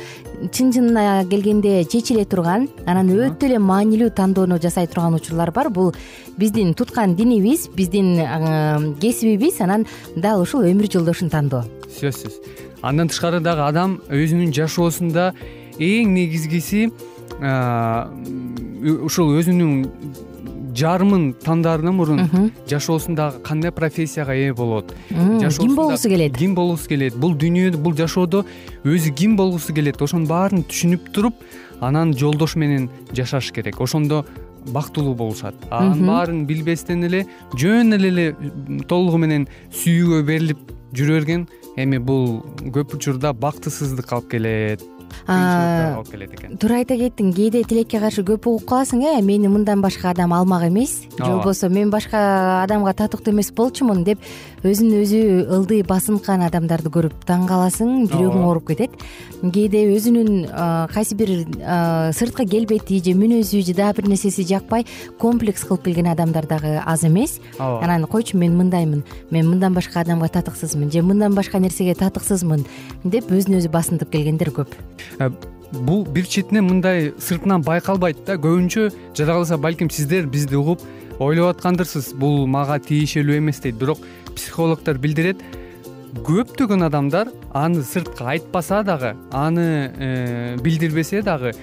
чын 0.51 0.71
чынына 0.75 1.25
келгенде 1.29 1.83
чечиле 1.85 2.25
турган 2.25 2.67
анан 2.85 3.11
өтө 3.11 3.47
эле 3.47 3.59
маанилүү 3.63 4.09
тандоону 4.15 4.59
жасай 4.59 4.87
турган 4.87 5.15
учурлар 5.15 5.51
бар. 5.51 5.69
Бул 5.69 5.93
биздин 6.37 6.73
туткан 6.73 7.15
динибиз 7.15 7.69
биздин 7.75 8.17
кесибибиз 8.99 9.61
анан 9.61 9.85
дал 10.15 10.41
ушул 10.41 10.63
өмүр 10.67 10.91
жолдошун 10.91 11.29
тандоо. 11.29 11.63
Сөзсүз 11.99 12.39
андан 12.81 13.07
тышкары 13.11 13.39
дагы 13.39 13.63
адам 13.67 13.99
өзүнүн 14.09 14.53
жашоосунда 14.55 15.33
эң 15.79 16.13
негизгиси 16.15 16.89
ушул 19.07 19.35
өзүнүн 19.39 20.27
жарымын 20.79 21.33
тандаарынан 21.43 21.95
мурун 21.95 22.51
жашоосунда 22.69 23.33
кандай 23.43 23.71
профессияга 23.71 24.33
ээ 24.33 24.53
болот? 24.53 24.93
Ким 25.09 25.75
болгусу 25.75 26.09
келет? 26.09 26.37
ким 26.37 26.55
болгусу 26.55 26.87
келет? 26.89 27.15
Бул 27.15 27.35
дүйнөдө 27.35 27.77
бул 27.77 27.95
жашоодо 27.95 28.45
өзү 28.83 29.13
ким 29.13 29.35
болгусу 29.37 29.73
келет? 29.73 30.01
Ошонун 30.01 30.27
баарын 30.27 30.63
түшүнүп 30.63 31.11
туруп 31.13 31.35
анан 31.81 32.13
жолдош 32.13 32.55
менен 32.55 32.89
жашаш 33.11 33.51
керек. 33.51 33.81
Ошондо 33.81 34.25
бактылуу 34.67 35.15
болушат. 35.15 35.55
Анын 35.71 36.05
баарын 36.07 36.45
билбестен 36.47 37.03
эле 37.03 37.25
жөн 37.55 37.95
эле 37.97 38.35
толугу 38.87 39.17
менен 39.17 39.47
сүйүүгө 39.71 40.23
берилип 40.27 40.75
жүрө 40.93 41.19
берген 41.19 41.47
эми 41.77 41.99
бул 42.01 42.39
көп 42.75 42.95
учурда 42.97 43.33
бактысыздыкка 43.33 44.19
алып 44.19 44.31
келет 44.33 44.83
алып 45.27 46.11
келет 46.11 46.33
экен. 46.33 46.57
туура 46.57 46.79
айта 46.81 46.95
кеттиң 46.97 47.33
кээде 47.33 47.63
тилекке 47.63 47.99
каршы 47.99 48.23
көп 48.23 48.47
угуп 48.47 48.65
каласың 48.69 49.03
э? 49.03 49.21
Мени 49.21 49.47
мындан 49.47 49.81
башка 49.81 50.09
адам 50.11 50.33
алмак 50.33 50.67
эмес. 50.67 51.01
Же 51.17 51.25
болбосо 51.25 51.69
мен 51.69 51.89
башка 51.89 52.63
адамга 52.63 52.93
татыктуу 52.93 53.33
эмес 53.33 53.51
болчумун 53.51 54.03
деп 54.03 54.19
өзүн 54.63 54.91
өзү 55.01 55.21
ылдый 55.55 55.83
басынткан 55.83 56.43
адамдарды 56.47 56.89
көрүп 56.89 57.23
таң 57.25 57.47
каласың 57.47 58.07
жүрөгүң 58.11 58.45
ооруп 58.45 58.67
кетет. 58.71 58.91
Кээде 59.41 59.85
өзүнүн 59.95 60.49
кайсы 60.93 61.15
бир 61.15 61.45
сырткы 62.13 62.45
келбети 62.49 62.99
же 63.03 63.15
мүнөзү 63.15 63.63
же 63.63 63.73
дагы 63.73 64.01
бир 64.01 64.09
нерсеси 64.11 64.43
жакпай 64.43 64.85
комплекс 65.17 65.63
кылып 65.63 65.85
келген 65.87 66.11
адамдар 66.11 66.45
дагы 66.45 66.81
аз 66.85 67.03
эмес. 67.03 67.39
Ооба. 67.57 67.83
Анан 67.85 68.07
койчу 68.07 68.37
мен 68.37 68.57
мындаймын 68.57 69.03
мен 69.31 69.47
мындан 69.47 69.73
башка 69.73 70.01
адамга 70.01 70.27
татыксызмын 70.27 70.91
же 70.91 71.01
мындан 71.01 71.35
башка 71.35 71.59
нерсеге 71.59 71.95
татыксызмын 71.95 72.65
деп 73.03 73.31
өзүн 73.31 73.59
өзү 73.59 73.71
басынтып 73.71 74.11
келгендер 74.11 74.51
көп 74.51 74.75
бул 75.71 76.05
бир 76.05 76.25
четинен 76.25 76.65
мындай 76.65 77.13
сыртынан 77.21 77.63
байкалбайт 77.65 78.25
да 78.25 78.37
көбүнчө 78.41 78.89
жада 79.15 79.33
калса 79.37 79.57
балким 79.57 79.89
сиздер 79.89 80.25
бизди 80.25 80.55
угуп 80.55 80.81
ойлоп 81.19 81.55
аткандырсыз. 81.55 82.13
Бул 82.17 82.47
мага 82.47 82.79
тиешелүү 82.79 83.37
эмес 83.37 83.59
дейт 83.63 83.75
бирок 83.79 83.99
психологдор 84.35 84.97
билдирет. 84.97 85.41
Көптөгөн 86.25 86.87
адамдар 86.87 87.29
аны 87.53 87.83
сыртка 87.83 88.31
айтпаса 88.31 88.81
дагы 88.83 89.13
аны 89.31 89.93
э, 89.93 90.57
билдирбесе 90.57 91.21
дагы 91.21 91.53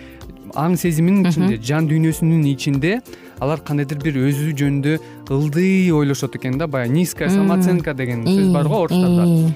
аң 0.55 0.77
сезиминин 0.79 1.27
ичинде 1.27 1.59
жан 1.59 1.89
дүйнөсүнүн 1.91 2.45
ичинде 2.53 3.01
алар 3.43 3.61
кандайдыр 3.67 3.99
бир 4.05 4.21
өзү 4.29 4.53
жөнүндө 4.57 4.95
ылдый 5.35 5.91
ойлошот 5.93 6.37
экен 6.39 6.59
да 6.61 6.69
баягы 6.71 6.95
низкая 6.95 7.29
самооценка 7.33 7.95
деген 7.95 8.25
сөз 8.25 8.53
бар 8.55 8.69
го 8.69 8.85
орустарда. 8.85 9.53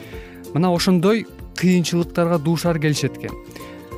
мына 0.55 0.75
ошондой 0.75 1.27
кыйынчылыктарга 1.57 2.39
дуушар 2.39 2.79
келишет 2.79 3.19
экен 3.19 3.31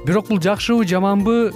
бирок 0.07 0.29
бул 0.29 0.41
жакшыбы 0.43 0.87
жаманбы 0.89 1.53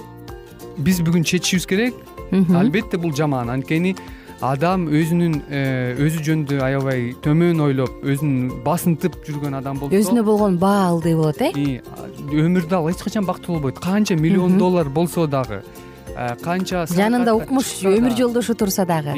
биз 0.77 1.01
бүгүн 1.01 1.23
чечишибиз 1.23 1.65
керек. 1.67 1.95
Албетте 2.31 2.97
бул 2.97 3.13
жаман. 3.15 3.49
Анткени 3.49 3.95
адам 4.43 4.85
өзүнүн 4.93 5.39
э, 5.49 5.95
өзү 5.97 6.21
жөнүндө 6.27 6.59
аябай 6.61 7.07
төмөн 7.25 7.61
ойлоп 7.63 8.03
өзүн 8.05 8.61
басынтып 8.65 9.17
жүргөн 9.25 9.57
адам 9.57 9.79
болсо 9.81 9.97
өзүнө 9.97 10.23
болгон 10.27 10.59
баа 10.61 10.91
ылдый 10.93 11.15
болот 11.17 11.41
э? 11.41 11.49
Өмүрдө 12.29 12.77
ал 12.77 12.89
эч 12.91 13.01
качан 13.01 13.25
бактылуу 13.25 13.57
болбойт. 13.57 13.81
Канча 13.81 14.15
миллион 14.15 14.57
доллар 14.57 14.89
болсо 14.89 15.25
дагы 15.27 15.63
канча 16.41 16.85
жанында 16.89 17.33
укмуш 17.37 17.83
өмүр 17.85 18.15
жолдошу 18.17 18.55
турса 18.57 18.85
дагы. 18.85 19.13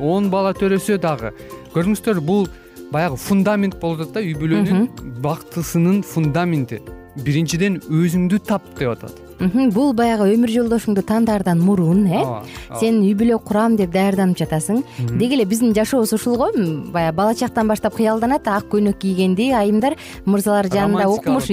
Он 0.00 0.30
бала 0.30 0.54
төрөсө 0.56 0.96
дагы. 1.00 1.34
Көрдүңүздөр 1.74 2.20
бул 2.20 2.48
баягы 2.92 3.16
фундамент 3.16 3.80
болуп 3.80 4.04
атат 4.04 4.18
да 4.18 4.24
үй 4.24 4.34
бүлөнүн 4.36 5.20
бактысынын 5.24 6.02
фундаменти 6.02 6.80
биринчиден 7.16 7.80
өзүңдү 7.90 8.38
тап 8.46 8.66
деп 8.78 8.94
атат 8.94 9.29
бул 9.40 9.94
баягы 9.96 10.26
өмүр 10.34 10.50
жолдошуңду 10.52 11.02
тандаардан 11.06 11.60
мурун 11.64 12.04
э? 12.06 12.20
Ооба 12.20 12.78
сен 12.80 13.00
үй 13.00 13.14
бүлө 13.16 13.38
курам 13.40 13.76
деп 13.76 13.92
даярданып 13.94 14.36
жатасың. 14.36 14.82
Деги 15.16 15.38
эле 15.38 15.46
биздин 15.48 15.72
жашообуз 15.74 16.12
ушул 16.12 16.36
го 16.36 16.50
баягы 16.92 17.16
бала 17.16 17.34
чактан 17.34 17.68
баштап 17.68 17.96
кыялданат 17.96 18.46
ак 18.48 18.68
көйнөк 18.70 18.98
кийгенди 19.00 19.50
айымдар 19.56 19.96
мырзалар 20.26 20.68
жанында 20.68 21.08
укмуш 21.08 21.48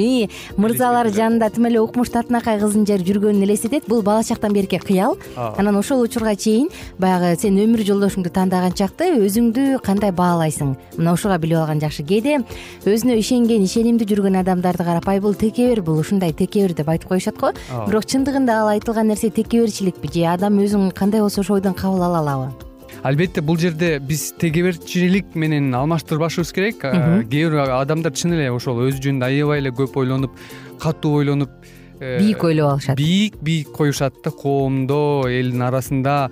мырзалар 0.58 1.10
жанында 1.16 1.50
тим 1.50 1.66
эле 1.70 1.80
укмуш 1.80 2.12
татынакай 2.12 2.60
кызын 2.60 2.86
жер 2.86 3.00
жүргөнүн 3.00 3.44
элестетет. 3.44 3.88
Бул 3.88 4.02
бала 4.02 4.24
чактан 4.24 4.54
берки 4.54 4.80
кыял. 4.80 5.18
Анан 5.36 5.78
ошол 5.78 6.02
учурга 6.02 6.36
чейин 6.36 6.70
баягы 7.00 7.40
сен 7.40 7.56
өмүр 7.56 7.86
жолдошуңду 7.88 8.34
тандаган 8.34 8.76
чакты 8.76 9.14
өзүңдү 9.16 9.80
кандай 9.84 10.12
баалайсың? 10.12 10.76
Мына 10.98 11.14
ушуга 11.14 11.38
билип 11.38 11.62
алган 11.62 11.80
жакшы 11.80 12.04
кээде. 12.04 12.44
Өзүнө 12.84 13.16
ишенген 13.22 13.64
ишенимдүү 13.64 14.10
жүргөн 14.12 14.42
адамдарды 14.42 14.84
карап 14.84 15.08
ай 15.08 15.22
бул 15.24 15.36
текебер 15.36 15.82
бул 15.82 16.02
ушундай 16.02 16.34
текебер 16.34 16.74
деп 16.76 16.90
айтып 16.90 17.10
коюшат 17.16 17.38
го. 17.40 17.54
Бирок 17.86 18.06
чындыгында 18.10 18.62
ал 18.64 18.72
айтылган 18.74 19.08
нерсе 19.12 19.30
текеберчиликпи? 19.30 20.10
Же 20.14 20.26
адам 20.32 20.58
өзүн 20.64 20.92
кандай 20.92 21.22
болсо 21.22 21.42
ошол 21.42 21.60
ойдон 21.60 21.74
кабыл 21.78 22.04
ала 22.04 22.20
алабы? 22.20 22.68
Албетте 23.04 23.42
бул 23.42 23.58
жерде 23.58 24.00
биз 24.00 24.34
тегеберчилик 24.40 25.36
менен 25.36 25.74
алмаштырбашыбыз 25.76 26.52
керек. 26.54 26.84
А, 26.84 27.24
кээ 27.24 27.50
бир 27.50 27.60
адамдар 27.78 28.12
чын 28.12 28.34
эле 28.34 28.52
ошол 28.52 28.82
өзү 28.88 29.04
жөнүндө 29.04 29.28
аябай 29.30 29.62
эле 29.62 29.72
көп 29.72 30.00
ойлонуп 30.02 30.34
катуу 30.82 31.20
ойлонуп 31.22 31.52
э, 32.00 32.18
бийик 32.20 32.44
ойлоп 32.44 32.72
алышат. 32.74 32.98
бийик 32.98 33.38
бийик 33.42 33.72
коюшат 33.72 34.16
да 34.24 34.32
коомдо 34.32 35.28
элдин 35.30 35.62
арасында. 35.62 36.30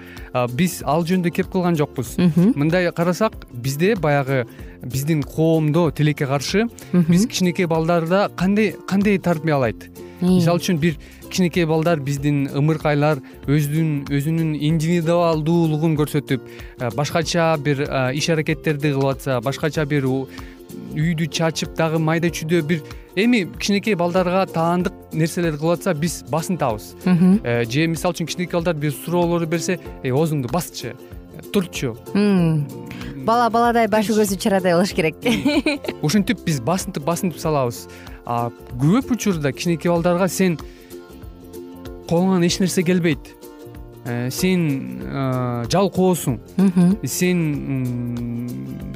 Биз 0.53 0.81
ал 0.83 1.05
жөнүндө 1.05 1.31
кеп 1.31 1.51
кылган 1.53 1.77
жокпуз. 1.77 2.17
Мындай 2.55 2.91
карасак 2.91 3.45
бизде 3.53 3.95
баягы 3.95 4.45
биздин 4.83 5.23
коомдо 5.23 5.91
тилекке 5.91 6.25
каршы 6.25 6.67
биз 6.91 7.27
кичинекей 7.27 7.65
балдарда 7.65 8.29
кандай 8.35 8.75
кандай 8.87 9.17
тарбия 9.17 9.55
алайт? 9.55 9.89
Мисалы 10.21 10.59
үчүн 10.59 10.77
бир 10.79 10.97
кичинекей 11.35 11.65
балдар 11.67 11.99
биздин 11.99 12.45
ымыркайлар 12.55 13.19
өзүнүн 13.51 14.07
өзүнүн 14.07 14.53
индивидуалдуулугун 14.69 15.97
көрсөтүп 15.99 16.45
э, 16.79 16.91
башкача 16.95 17.49
бир 17.59 17.81
э, 17.83 18.13
иш 18.15 18.29
аракеттерди 18.31 18.93
кылып 18.95 19.17
атса 19.17 19.41
башкача 19.43 19.83
бир 19.83 20.07
үйдү 20.07 21.27
чачып 21.27 21.75
дагы 21.75 21.99
майда 21.99 22.31
чүйдө 22.31 22.61
бир 22.69 22.85
эми 23.19 23.43
кичинекей 23.59 23.99
балдарга 23.99 24.45
таандык 24.47 24.95
нерселерди 25.11 25.59
кылып 25.59 25.81
атса 25.81 25.93
биз 25.93 26.21
басынтабыз 26.31 26.93
Э, 27.43 27.65
же 27.67 27.87
мисалы 27.91 28.15
үчүн 28.15 28.31
кичинекей 28.31 28.55
балдар 28.55 28.79
бир 28.79 28.95
суроолорду 28.95 29.51
берсе 29.51 29.79
эй 30.03 30.15
оозуңду 30.15 30.47
басчы 30.55 30.95
турчу 31.51 31.97
бала 33.25 33.49
баладай 33.49 33.87
башы 33.89 34.13
көзү 34.13 34.37
чарадай 34.37 34.75
болуш 34.75 34.93
керек. 34.93 35.17
ушинтип 36.05 36.43
биз 36.45 36.59
басынтып 36.61 37.05
басынтып 37.05 37.41
салабыз. 37.41 37.85
А 38.25 38.51
көп 38.77 39.11
учурда 39.15 39.51
кичинекей 39.51 39.91
балдарга 39.91 40.27
сен 40.29 40.59
колуңан 42.09 42.45
эч 42.45 42.59
нерсе 42.61 42.83
келбейт. 42.85 43.33
Э, 44.05 44.29
сен 44.29 45.01
э, 45.01 45.65
жалкоосуң 45.73 46.35
сен 47.09 47.39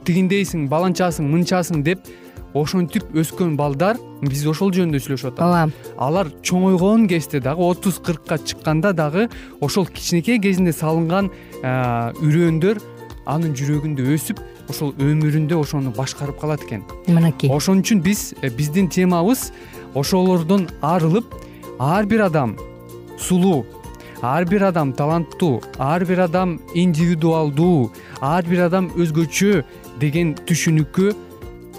тигиндейсиң 0.05 0.67
баланчасың 0.69 1.25
мынчасың 1.25 1.81
деп 1.81 2.05
ошентип 2.53 3.07
өскөн 3.17 3.55
балдар 3.57 3.97
биз 4.21 4.45
ошол 4.51 4.69
жөнүндө 4.75 5.01
сүйлөшүп 5.01 5.31
атабыз 5.31 5.73
ооба. 5.73 5.95
Алар 5.97 6.29
чоңойгон 6.45 7.07
кезде 7.09 7.41
дагы 7.41 7.65
отуз 7.65 7.97
кыркка 8.05 8.37
чыкканда 8.37 8.93
дагы 8.93 9.25
ошол 9.65 9.89
кичинекей 9.89 10.37
кезинде 10.37 10.77
салынган 10.77 11.33
э, 11.63 11.73
үрөөндөр 12.21 12.77
анын 13.25 13.57
жүрөгүндө 13.57 14.05
өсүп 14.13 14.45
ошол 14.69 14.93
өмүрүндө 14.93 15.57
ошону 15.57 15.89
башкарып 15.97 16.37
калат 16.37 16.69
экен. 16.69 16.85
Мынакей. 17.09 17.49
Ошон 17.49 17.81
үчүн 17.81 18.05
биз 18.05 18.35
биздин 18.45 18.93
темабыз 18.93 19.49
ошолордон 19.97 20.69
арылып 20.85 21.33
ар 21.81 22.05
бир 22.05 22.27
адам 22.29 22.59
сулуу 23.19 23.65
ар 24.21 24.45
бир 24.45 24.63
адам 24.69 24.93
таланттуу 24.93 25.61
ар 25.79 26.05
бир 26.05 26.19
адам 26.25 26.59
индивидуалдуу 26.73 27.91
ар 28.21 28.43
бир 28.43 28.65
адам 28.67 28.89
өзгөчө 28.97 29.63
деген 29.99 30.35
түшүнүккө 30.47 31.13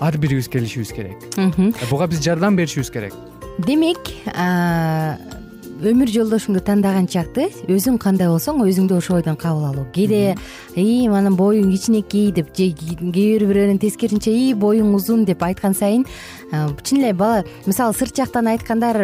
ар 0.00 0.16
бирибиз 0.16 0.48
келишибиз 0.48 0.92
керек. 0.96 1.16
Буга 1.90 2.06
биз 2.08 2.22
жардам 2.24 2.56
беришибиз 2.56 2.90
керек. 2.90 3.12
Демек 3.58 3.98
өмүр 5.80 6.10
жолдошуңду 6.12 6.60
тандаган 6.64 7.06
чакты 7.08 7.48
өзүң 7.70 7.96
кандай 8.00 8.28
болсоң 8.28 8.60
өзүңдү 8.66 8.98
ойдон 9.14 9.36
кабыл 9.40 9.64
алуу. 9.70 9.86
Кээде 9.94 10.36
ии 10.76 11.08
анан 11.08 11.36
боюң 11.36 11.70
кичинекей 11.72 12.30
деп 12.32 12.52
же 12.56 12.68
кээ 12.76 13.00
бир 13.00 13.46
бирөөнүн 13.48 13.80
тескерисинче 13.80 14.30
ии 14.30 14.52
боюң 14.54 14.94
узун 14.94 15.24
деп 15.24 15.42
айткан 15.42 15.74
сайын 15.74 16.04
чын 16.50 16.98
эле 16.98 17.12
бала 17.14 17.44
мисалы 17.66 17.94
сырт 17.94 18.16
жактан 18.16 18.50
айткандар 18.52 18.98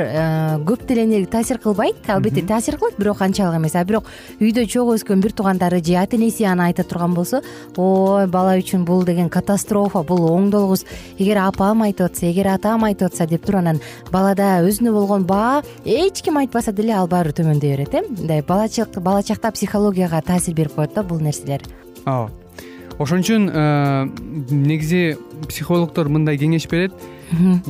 көп 0.67 0.87
деле 0.87 1.25
таасир 1.27 1.59
кылбайт. 1.59 1.97
Албетте 2.09 2.43
таасир 2.43 2.77
кылат 2.77 2.99
бирок 2.99 3.23
анчалык 3.23 3.57
эмес. 3.57 3.75
А 3.75 3.85
бирок 3.85 4.05
үйдө 4.41 4.67
чогуу 4.67 4.97
өскөн 4.97 5.23
бир 5.23 5.33
туугандары 5.33 5.81
же 5.85 5.97
ата 5.97 6.17
энеси 6.17 6.45
аны 6.45 6.67
айта 6.69 6.85
турган 6.85 7.15
болсо 7.15 7.43
ой 7.77 8.27
бала 8.27 8.57
үчүн 8.59 8.85
бул 8.85 9.05
деген 9.05 9.29
катастрофа 9.31 10.03
бул 10.03 10.29
оңдолгус. 10.29 10.85
Эгер 11.19 11.39
апам 11.47 11.83
айтып 11.83 12.11
атса 12.11 12.27
эгер 12.27 12.49
атам 12.53 12.85
айтып 12.85 13.13
атса 13.13 13.27
деп 13.27 13.47
туруп 13.47 13.61
анан 13.61 13.81
балада 14.13 14.61
өзүнө 14.67 14.93
болгон 14.93 15.25
баа 15.25 15.63
эч 15.85 16.23
ким 16.23 16.37
айтпаса 16.39 16.66
деле 16.73 16.95
ал 16.95 17.09
баары 17.09 17.33
төмөндөй 17.33 17.75
берет 17.75 17.95
э? 17.95 18.03
Мындай 18.09 18.43
бала 18.43 18.69
чакта 19.23 19.51
психологияга 19.53 20.23
таасир 20.23 20.55
берип 20.55 20.75
коет 20.75 20.95
да 20.95 21.03
бул 21.03 21.21
нерселер. 21.21 21.63
Ооба. 22.05 22.33
Ошон 22.99 23.21
үчүн 23.21 23.51
э, 23.53 24.09
негизи 24.51 25.19
психологдор 25.49 26.09
мындай 26.09 26.39
кеңеш 26.41 26.65
берет. 26.71 26.95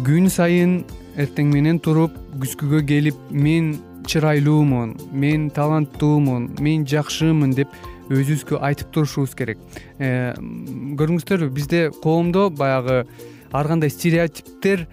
Күн 0.07 0.31
сайын 0.31 0.85
эртең 1.19 1.51
менен 1.51 1.81
туруп 1.83 2.15
күзгүгө 2.39 2.85
келип 2.87 3.19
мен 3.31 3.75
чырайлуумун 4.07 4.95
мен 5.11 5.49
таланттуумун 5.51 6.53
мен 6.63 6.87
жакшымын 6.87 7.57
деп 7.57 7.75
өзүбүзгө 8.07 8.61
айтып 8.63 8.93
турушубуз 8.95 9.35
керек. 9.35 9.59
Э, 9.99 10.37
көрдүңүздөрбү 10.39 11.51
бизде 11.51 11.89
коомдо 12.03 12.47
баягы 12.51 13.03
ар 13.51 13.67
кандай 13.67 13.91
стереотиптер 13.91 14.87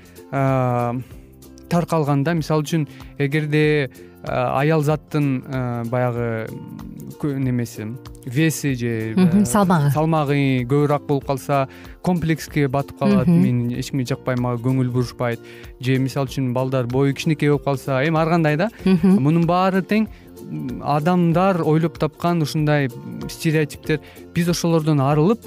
а, 1.73 1.79
таркалган 1.79 2.23
да 2.23 2.33
мисалы 2.38 2.63
үчүн 2.63 2.88
эгерде 3.17 3.89
аял 4.23 4.81
заттын 4.81 5.43
баягы 5.91 6.47
немеси 7.23 7.88
веси 8.25 8.73
же 8.75 9.45
салмагы. 9.45 9.91
салмагы 9.91 10.36
көбүрөөк 10.63 11.07
болуп 11.07 11.25
калса 11.27 11.67
комплекске 12.01 12.67
батып 12.67 12.99
калат 12.99 13.27
мен 13.27 13.69
эч 13.71 13.91
кимге 13.91 14.05
жакпайм 14.05 14.41
мага 14.43 14.62
көңүл 14.63 14.91
бурушпайт. 14.91 15.39
Же 15.79 15.97
мисалы 15.99 16.27
үчүн 16.27 16.53
балдар 16.53 16.88
бою 16.88 17.13
кичинекей 17.13 17.49
болуп 17.49 17.65
калса 17.65 18.01
эми 18.03 18.19
ар 18.19 18.29
кандай 18.29 18.57
да. 18.57 18.69
Мунун 18.86 19.45
баары 19.47 19.81
тең 19.81 20.07
адамдар 20.81 21.62
ойлоп 21.62 21.99
тапкан 21.99 22.41
ушундай 22.41 22.89
стереотиптер 23.29 23.99
биз 24.36 24.49
ошолордон 24.49 25.01
арылып 25.01 25.45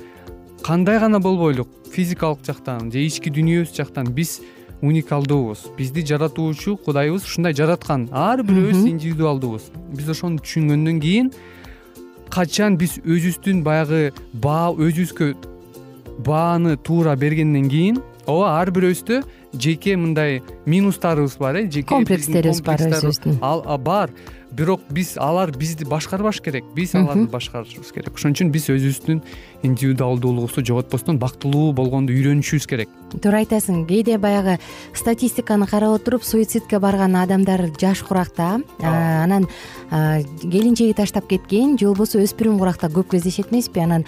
кандай 0.65 0.99
гана 1.01 1.21
болбойлук 1.21 1.69
физикалык 1.93 2.45
жактан 2.47 2.91
же 2.93 3.05
ички 3.05 3.31
дүйнөбүз 3.31 3.75
жактан 3.77 4.13
биз 4.15 4.41
уникалдуубуз 4.83 5.67
бизди 5.77 6.05
жаратуучу 6.07 6.77
кудайыбыз 6.77 7.25
ушундай 7.25 7.55
жараткан. 7.55 8.09
Ар 8.13 8.43
бирөөбүз 8.43 8.85
индивидуалдуубуз 8.91 9.71
биз 9.97 10.09
ошону 10.13 10.43
түшүнгөндөн 10.45 11.01
кийин 11.01 11.31
качан 12.31 12.77
биз 12.77 12.99
өзүбүздүн 13.05 13.63
баягы 13.65 14.13
баа 14.33 14.73
өзүбүзгө 14.75 15.33
бааны 16.27 16.77
туура 16.77 17.17
бергенден 17.17 17.69
кийин 17.73 18.03
ооба 18.27 18.53
ар 18.61 18.71
бирөөбүздө 18.75 19.23
жеке 19.61 19.97
мындай 19.97 20.43
минустарыбыз 20.67 21.37
бар 21.39 21.57
э 21.57 21.71
жеке 21.71 21.89
Комплекстерибиз 21.89 22.63
бар 22.63 22.81
өзүбүздүн. 22.81 23.39
ал 23.43 23.79
бар. 23.79 24.11
Бирок 24.53 24.81
биз 24.89 25.17
алар 25.19 25.51
бизди 25.51 25.85
башкарбаш 25.85 26.41
керек. 26.41 26.65
Биз 26.75 26.95
аларды 26.95 27.27
башкарышыбыз 27.29 27.93
керек. 27.93 28.15
Ошон 28.15 28.33
үчүн 28.33 28.51
биз 28.55 28.69
өзүбүздүн 28.71 29.21
индивидуалдуулугубузду 29.63 30.65
жоготпостон 30.65 31.19
бактылуу 31.19 31.73
болгонду 31.75 32.15
үйрөнүшүбүз 32.15 32.67
керек. 32.71 32.89
Туура 33.21 33.43
айтасың 33.43 33.85
кээде 33.91 34.19
баягы 34.23 34.59
статистиканы 34.95 35.67
карап 35.67 35.99
отуруп 35.99 36.25
суицидке 36.25 36.79
барган 36.79 37.17
адамдар 37.17 37.67
жаш 37.81 38.03
куракта. 38.07 38.63
Анан 38.81 39.49
келинчеги 39.91 40.95
таштап 40.95 41.29
кеткен 41.29 41.77
же 41.79 41.87
болбосо 41.87 42.23
өспүрүм 42.23 42.59
куракта 42.59 42.89
көп 42.89 43.11
кездешет 43.15 43.53
эмеспи 43.53 43.81
анан 43.81 44.05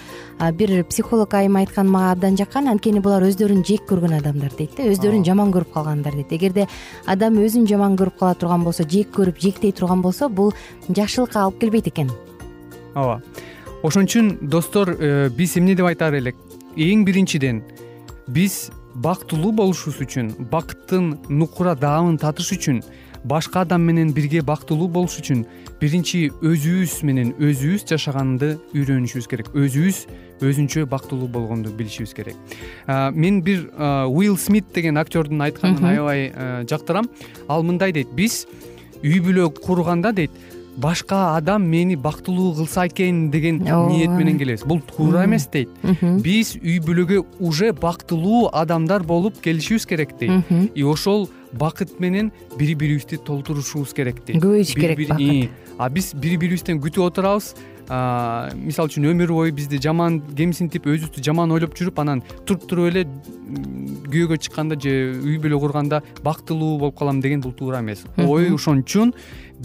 бир 0.59 0.85
психолог 0.85 1.35
айым 1.35 1.57
айткан 1.57 1.89
мага 1.91 2.13
абдан 2.13 2.37
жаккан 2.37 2.69
анткени 2.69 3.01
булар 3.01 3.23
өздөрүн 3.29 3.65
жек 3.67 3.87
көргөн 3.91 4.19
адамдар 4.19 4.55
дейт 4.59 4.77
да 4.77 4.89
өздөрүн 4.91 5.25
жаман 5.39 5.53
көрүп 5.55 5.73
калгандар 5.73 6.15
дейт. 6.15 6.33
Эгерде 6.33 6.67
адам 7.07 7.39
өзүн 7.39 7.67
жаман 7.69 7.97
көрүп 7.97 8.19
кала 8.19 8.35
турган 8.35 8.65
болсо 8.65 8.85
жек 8.85 9.13
көрүп 9.15 9.39
жектей 9.39 9.73
турган 9.73 10.03
болсо 10.03 10.29
бул 10.29 10.53
жакшылыкка 10.89 11.45
алып 11.45 11.61
келбейт 11.61 11.89
экен. 11.89 12.11
Ооба. 12.95 13.23
Ошон 13.83 14.09
үчүн 14.09 14.49
достор 14.51 14.91
э, 14.99 15.29
биз 15.31 15.57
эмне 15.57 15.77
деп 15.77 15.87
айтаар 15.87 16.19
элек? 16.19 16.37
Эң 16.77 17.05
биринчиден 17.07 17.63
биз 18.27 18.71
бактылуу 18.95 19.53
болушубуз 19.53 20.01
үчүн 20.03 20.33
бакыттын 20.51 21.19
нукура 21.29 21.77
даамын 21.79 22.19
татыш 22.19 22.51
үчүн 22.57 22.83
башка 23.25 23.63
адам 23.63 23.83
менен 23.83 24.13
бирге 24.15 24.43
бактылуу 24.43 24.89
болуш 24.89 25.19
үчүн 25.21 25.45
биринчи 25.81 26.29
өзүбүз 26.43 27.03
менен 27.07 27.33
өзүбүз 27.39 27.87
жашаганды 27.89 28.57
үйрөнүшүбүз 28.75 29.29
керек. 29.31 29.51
Өзүбүз 29.55 30.05
өзүнчө 30.43 30.87
бактылуу 30.87 31.29
болгонду 31.29 31.73
билишибиз 31.75 32.15
керек. 32.15 32.37
Мен 32.87 33.43
бир 33.43 33.69
уилл 34.09 34.37
смит 34.39 34.73
деген 34.75 34.99
актердун 34.99 35.43
айтканын 35.43 35.85
аябай 35.85 36.33
жактырам. 36.69 37.09
Ал 37.49 37.63
мындай 37.63 37.93
дейт 37.93 38.15
биз 38.15 38.47
үй 39.03 39.21
бүлө 39.23 39.51
курганда 39.63 40.13
дейт 40.13 40.31
башка 40.79 41.37
адам 41.37 41.67
мени 41.69 41.97
бактылуу 41.97 42.55
кылса 42.55 42.87
экен 42.87 43.31
деген 43.31 43.59
ниет 43.63 44.11
менен 44.11 44.39
келебиз. 44.39 44.65
Бул 44.65 44.81
туура 44.81 45.25
эмес 45.27 45.49
дейт. 45.53 45.69
Биз 46.23 46.55
үй 46.57 46.79
бүлөгө 46.79 47.25
уже 47.41 47.73
бактылуу 47.73 48.49
адамдар 48.53 49.03
болуп 49.03 49.41
келишибиз 49.43 49.87
керек 49.87 50.17
дейт. 50.19 50.45
И 50.75 50.83
ошол 50.83 51.29
бакыт 51.53 51.99
менен 52.01 52.31
бири 52.59 52.75
бирибизди 52.75 53.17
толтурушубуз 53.17 53.93
керек 53.93 54.23
дейт. 54.25 54.43
Көбөйүш 54.43 54.75
керек 54.75 55.09
бакыт. 55.09 55.51
а 55.79 55.89
биз 55.89 56.13
бири 56.15 56.37
бирибизден 56.37 56.81
күтүп 56.81 57.11
отурабыз. 57.11 57.55
Мисалы 57.89 58.91
үчүн 58.91 59.07
өмүр 59.09 59.31
бою 59.33 59.53
бизди 59.57 59.79
жаман 59.81 60.21
кемсинтип 60.37 60.85
өзүбүздү 60.85 61.23
жаман 61.25 61.55
ойлоп 61.55 61.73
жүрүп 61.79 62.03
анан 62.03 62.21
туруп 62.45 62.67
туруп 62.69 62.91
эле 62.91 63.07
күйөөгө 64.13 64.37
чыкканда 64.45 64.77
же 64.77 64.93
үй 65.17 65.39
бүлө 65.41 65.57
курганда 65.63 66.03
бактылуу 66.21 66.77
болуп 66.83 66.99
калам 66.99 67.23
деген 67.25 67.41
бул 67.41 67.55
туура 67.57 67.81
эмес. 67.81 68.05
Ой 68.19 68.53
ошон 68.53 68.85
үчүн 68.85 69.15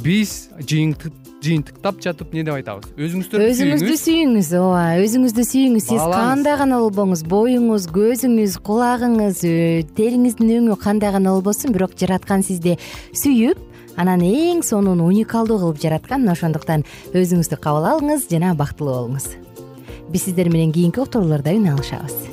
биз 0.01 0.49
жыйынтык 0.57 1.13
жыйынтыктап 1.43 1.99
жатып 2.01 2.31
эмне 2.33 2.45
деп 2.47 2.55
айтабыз? 2.55 2.93
Өзүңүздөрдү 2.95 3.49
өзүңүздү 3.51 3.95
сүйүңүз 3.99 4.49
ооба 4.57 4.83
өзүңүздү 5.03 5.45
сүйүңүз. 5.49 5.87
Сиз 5.89 6.05
кандай 6.13 6.57
гана 6.59 6.79
болбоңуз 6.83 7.25
боюңуз 7.29 7.87
көзүңүз 7.93 8.57
кулагыңыз 8.63 9.43
э, 9.49 9.55
териңиздин 9.97 10.53
өңү 10.61 10.79
кандай 10.81 11.13
гана 11.15 11.35
болбосун 11.35 11.75
бирок 11.75 11.97
жараткан 11.99 12.45
сизди 12.47 12.77
сүйүп 13.11 13.59
анан 13.99 14.23
эң 14.25 14.63
сонун 14.65 15.03
уникалдуу 15.03 15.59
кылып 15.61 15.81
жараткан 15.83 16.27
ошондуктан 16.31 16.87
өзүңүздү 17.13 17.59
кабыл 17.61 17.91
алыңыз 17.91 18.29
жана 18.31 18.55
бактылуу 18.57 19.01
болуңуз. 19.01 19.33
Биз 20.13 20.29
сиздер 20.29 20.49
менен 20.53 20.71
кийинки 20.71 21.03
уктурууларда 21.03 21.53
үн 21.57 21.73
алышабыз 21.75 22.32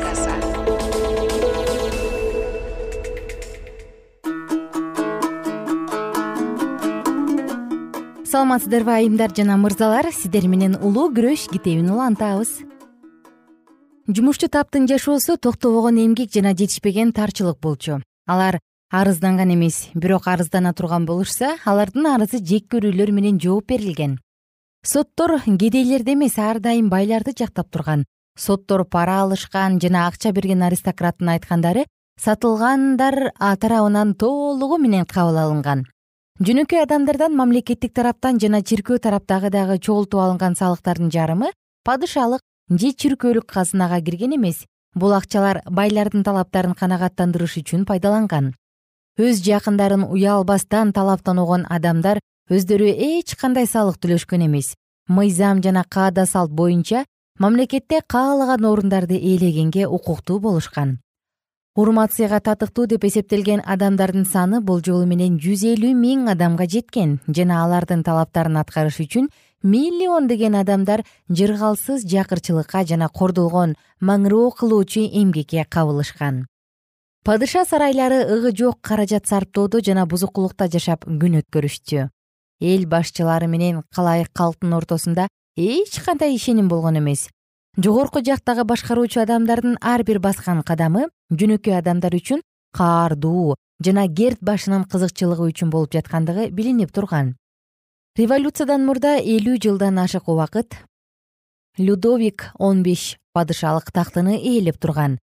саламатсыздарбы 8.41 8.89
айымдар 8.89 9.29
жана 9.37 9.53
мырзалар. 9.61 10.07
Сиздер 10.09 10.47
менен 10.49 10.73
улуу 10.81 11.11
күрөш 11.13 11.43
китебин 11.51 11.91
улантабыз. 11.93 12.49
Жумушчу 14.09 14.49
таптын 14.49 14.87
жашоосу 14.89 15.35
токтобогон 15.37 15.99
эмгек 16.01 16.33
жана 16.33 16.55
жетишпеген 16.57 17.11
тарчылык 17.13 17.59
болчу. 17.61 17.99
Алар 18.25 18.57
арызданган 18.89 19.53
эмес 19.53 19.91
бирок 19.93 20.25
арыздана 20.25 20.73
турган 20.73 21.05
болушса 21.05 21.51
алардын 21.65 22.07
арызы 22.15 22.41
жек 22.41 22.65
көрүүлөр 22.73 23.13
менен 23.13 23.37
жооп 23.37 23.69
берилген. 23.75 24.17
Соттор 24.81 25.37
кедейлерди 25.45 26.17
эмес 26.17 26.39
ар 26.39 26.59
дайым 26.59 26.89
байларды 26.89 27.37
жактап 27.37 27.69
турган. 27.69 28.05
Соттор 28.35 28.85
пара 28.85 29.21
алышкан 29.21 29.77
жана 29.79 30.07
акча 30.07 30.33
берген 30.33 30.63
аристократтын 30.63 31.35
айткандары 31.37 31.85
сатылгандар 32.17 33.33
тарабынан 33.37 34.15
толугу 34.15 34.81
менен 34.81 35.05
кабыл 35.05 35.37
алынган 35.37 35.85
жөнөкөй 36.41 36.79
адамдардан 36.81 37.35
мамлекеттик 37.37 37.91
тараптан 37.93 38.39
жана 38.41 38.63
чиркөө 38.65 38.97
тараптагы 39.03 39.51
дагы 39.53 39.75
чогултуп 39.77 40.23
алынган 40.23 40.55
салыктардын 40.57 41.11
жарымы 41.13 41.51
падышалык 41.85 42.41
же 42.81 42.89
чиркөөлүк 43.03 43.45
казынага 43.45 43.99
кирген 44.01 44.33
эмес. 44.37 44.63
Бул 44.95 45.13
акчалар 45.13 45.59
байлардын 45.69 46.23
талаптарын 46.25 46.73
канагаттандырыш 46.73 47.59
үчүн 47.61 47.85
пайдаланган. 47.85 48.55
Өз 49.21 49.43
жакындарын 49.45 50.07
уялбастан 50.09 50.95
талаптаногон 50.97 51.67
адамдар 51.69 52.23
өздөрү 52.49 52.89
эч 52.89 53.35
кандай 53.37 53.69
салык 53.69 54.01
төлөшкөн 54.01 54.47
эмес. 54.47 54.73
Мыйзам 55.07 55.61
жана 55.61 55.85
каада 55.85 56.25
салт 56.25 56.49
боюнча 56.49 57.05
мамлекетте 57.37 58.01
каалаган 58.01 58.65
орундарды 58.65 59.13
ээлегенге 59.13 59.85
укуктуу 59.85 60.39
болушкан 60.39 60.97
урмат 61.75 62.11
татыктуу 62.11 62.85
деп 62.85 63.03
эсептелген 63.05 63.61
адамдардын 63.65 64.25
саны 64.25 64.59
болжолу 64.61 65.05
менен 65.05 65.37
жүз 65.39 65.63
элүү 65.73 65.93
миң 65.95 66.27
адамга 66.29 66.65
жеткен. 66.67 67.19
Жана 67.27 67.63
алардын 67.63 68.03
талаптарын 68.03 68.57
аткарыш 68.57 68.99
үчүн 68.99 69.29
миллиондеген 69.63 70.55
адамдар 70.55 71.03
жыргалсыз 71.29 72.03
жакырчылыкка 72.03 72.83
жана 72.85 73.07
кордолгон 73.07 73.75
маңыроо 74.01 74.51
кылуучу 74.51 74.99
эмгекке 74.99 75.63
кабылышкан. 75.63 76.47
Падыша 77.23 77.63
сарайлары 77.65 78.25
ыгы 78.25 78.51
жок 78.51 78.81
каражат 78.81 79.27
сарптоодо 79.27 79.79
жана 79.79 80.05
бузукулукта 80.05 80.67
жашап 80.67 81.05
күн 81.05 81.39
өткөрүштү. 81.39 82.09
Эл 82.59 82.85
башчылары 82.85 83.47
менен 83.47 83.83
калайык 83.95 84.33
калктын 84.33 84.73
ортосунда 84.73 85.27
эч 85.55 86.01
кандай 86.03 86.35
ишеним 86.35 86.67
болгон 86.67 86.97
эмес 86.97 87.29
жогорку 87.77 88.19
жактагы 88.19 88.65
башкаруучу 88.67 89.21
адамдардын 89.21 89.77
ар 89.79 90.03
бир 90.03 90.19
баскан 90.19 90.61
кадамы 90.63 91.07
жөнөкөй 91.31 91.77
адамдар 91.77 92.11
үчүн 92.17 92.41
каардуу 92.75 93.55
жана 93.79 94.07
керт 94.11 94.41
башынын 94.43 94.83
кызыкчылыгы 94.91 95.47
үчүн 95.47 95.69
болуп 95.71 95.93
жаткандыгы 95.95 96.49
билинип 96.51 96.91
турган. 96.91 97.37
Революциядан 98.17 98.83
мурда 98.85 99.15
элүү 99.19 99.55
жылдан 99.63 99.99
ашык 100.03 100.27
убакыт 100.27 100.75
людовик 101.77 102.51
он 102.59 102.83
беш 102.83 103.15
падышалык 103.31 103.91
тактыны 103.91 104.35
ээлеп 104.35 104.77
турган. 104.77 105.17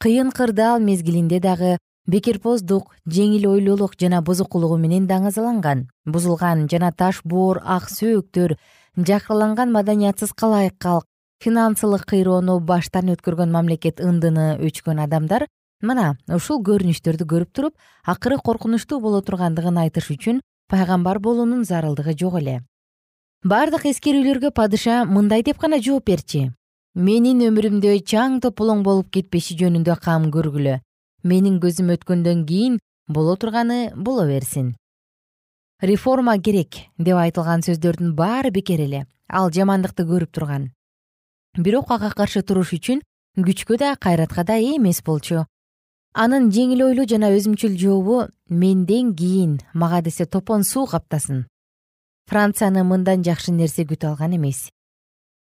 Кыйын 0.00 0.30
кырдаал 0.30 0.80
мезгилинде 0.80 1.40
дагы 1.40 1.78
бекерпоздук 2.06 2.92
жеңил 3.08 3.48
ойлуулук 3.54 3.96
жана 3.96 4.20
бузукулугу 4.20 4.76
менен 4.76 5.08
даңазаланган 5.08 5.88
бузулган 6.04 6.68
жана 6.68 6.92
таш 6.92 7.22
боор 7.24 7.62
ак 7.64 7.88
сөөктөр 7.88 8.58
жакырланган 8.96 9.72
маданиятсыз 9.72 10.36
калайык 10.36 10.76
калк 10.78 11.08
финансылык 11.44 12.06
кыйроону 12.08 12.58
баштан 12.70 13.10
өткөргөн 13.12 13.50
мамлекет 13.52 14.00
ындыны 14.00 14.46
өчкөн 14.64 15.02
адамдар 15.04 15.44
мына 15.84 16.06
ушул 16.36 16.62
көрүнүштөрдү 16.68 17.26
көрүп 17.32 17.50
туруп 17.52 17.74
акыры 18.12 18.38
коркунучтуу 18.48 19.00
боло 19.04 19.20
тургандыгын 19.26 19.80
айтыш 19.84 20.08
үчүн 20.14 20.40
пайгамбар 20.72 21.20
болуунун 21.20 21.64
зарылдыгы 21.68 22.14
жок 22.20 22.38
эле. 22.40 22.62
Бардык 23.44 23.84
эскерүүлөргө 23.90 24.54
падыша 24.56 25.02
мындай 25.04 25.42
деп 25.44 25.60
гана 25.60 25.80
жооп 25.86 26.06
берчи. 26.08 26.46
Менин 26.94 27.42
өмүрүмдө 27.48 27.98
чаң 28.12 28.38
тополоң 28.40 28.80
болуп 28.86 29.10
кетпеши 29.12 29.58
жөнүндө 29.60 29.98
кам 30.00 30.30
көргүлө. 30.32 30.78
Менин 31.24 31.60
көзүм 31.60 31.92
өткөндөн 31.98 32.46
кийин 32.48 32.78
боло 33.08 33.36
турганы 33.36 33.92
боло 33.96 34.24
берсин 34.30 34.72
реформа 35.84 36.38
керек 36.38 36.78
деп 36.98 37.18
айтылган 37.20 37.60
сөздөрдүн 37.66 38.14
баары 38.16 38.50
бекер 38.50 38.80
эле. 38.80 39.04
Ал 39.28 39.50
жамандыкты 39.50 40.04
көрүп 40.08 40.32
турган 40.32 40.70
бирок 41.56 41.90
ага 41.90 42.10
каршы 42.10 42.42
туруш 42.42 42.74
үчүн 42.78 43.02
күчкө 43.38 43.78
да 43.78 43.96
кайратка 43.96 44.44
да 44.44 44.58
ээ 44.58 44.76
эмес 44.76 45.02
болчу. 45.02 45.46
Анын 46.14 46.50
жеңил 46.50 46.86
ойлуу 46.86 47.06
жана 47.06 47.32
өзүмчүл 47.34 47.74
жообу 47.78 48.28
менден 48.48 49.14
кийин 49.14 49.58
мага 49.74 50.02
десе 50.02 50.26
топон 50.26 50.62
суу 50.64 50.86
каптасын 50.86 51.46
францияны 52.30 52.84
мындан 52.84 53.22
жакшы 53.24 53.52
нерсе 53.52 53.84
күтө 53.84 54.12
алган 54.12 54.36
эмес. 54.36 54.70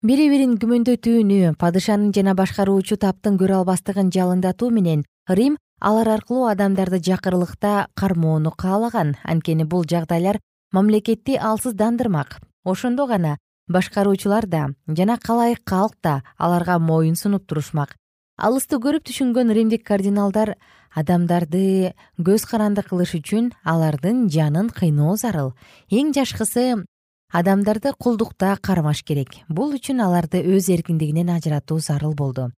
Бири 0.05 0.29
бирин 0.31 0.55
күмөндөтүүнү 0.61 1.55
падышанын 1.59 2.13
жана 2.15 2.35
башкаруучу 2.37 2.97
таптын 3.01 3.39
көрө 3.41 3.59
албастыгын 3.61 4.11
жалындатуу 4.15 4.69
менен 4.71 5.03
рим 5.27 5.57
алар 5.81 6.13
аркылуу 6.15 6.47
адамдарды 6.51 7.01
жакырлыкта 7.03 7.87
кармоону 7.95 8.51
каалаган. 8.51 9.17
Анткени 9.23 9.65
бул 9.65 9.83
жагдайлар 9.83 10.39
мамлекетти 10.71 11.35
алсыздандырмак. 11.35 12.39
Ошондо 12.63 13.07
гана 13.07 13.37
башкаруучулар 13.69 14.47
да 14.47 14.67
жана 14.87 15.17
калайык 15.17 15.63
калк 15.63 15.95
да 16.03 16.23
аларга 16.37 16.79
моюн 16.79 17.15
сунуп 17.15 17.45
турушмак. 17.47 17.95
Алысты 18.37 18.79
көрүп 18.79 19.03
түшүнгөн 19.07 19.53
римдик 19.53 19.85
кардиналдар 19.87 20.55
адамдарды 20.95 21.93
көз 22.17 22.45
каранды 22.49 22.83
кылыш 22.87 23.15
үчүн 23.19 23.51
алардын 23.63 24.29
жанын 24.31 24.69
кыйноо 24.73 25.15
зарыл. 25.19 25.53
Эң 25.91 26.13
жашкысы 26.15 26.85
адамдарды 27.31 27.93
кулдукта 27.99 28.57
кармаш 28.61 29.03
керек. 29.03 29.35
Бул 29.49 29.75
үчүн 29.75 30.01
аларды 30.01 30.41
өз 30.41 30.69
эркиндигинен 30.71 31.29
ажыратуу 31.35 31.79
зарыл 31.79 32.15
болду. 32.15 32.51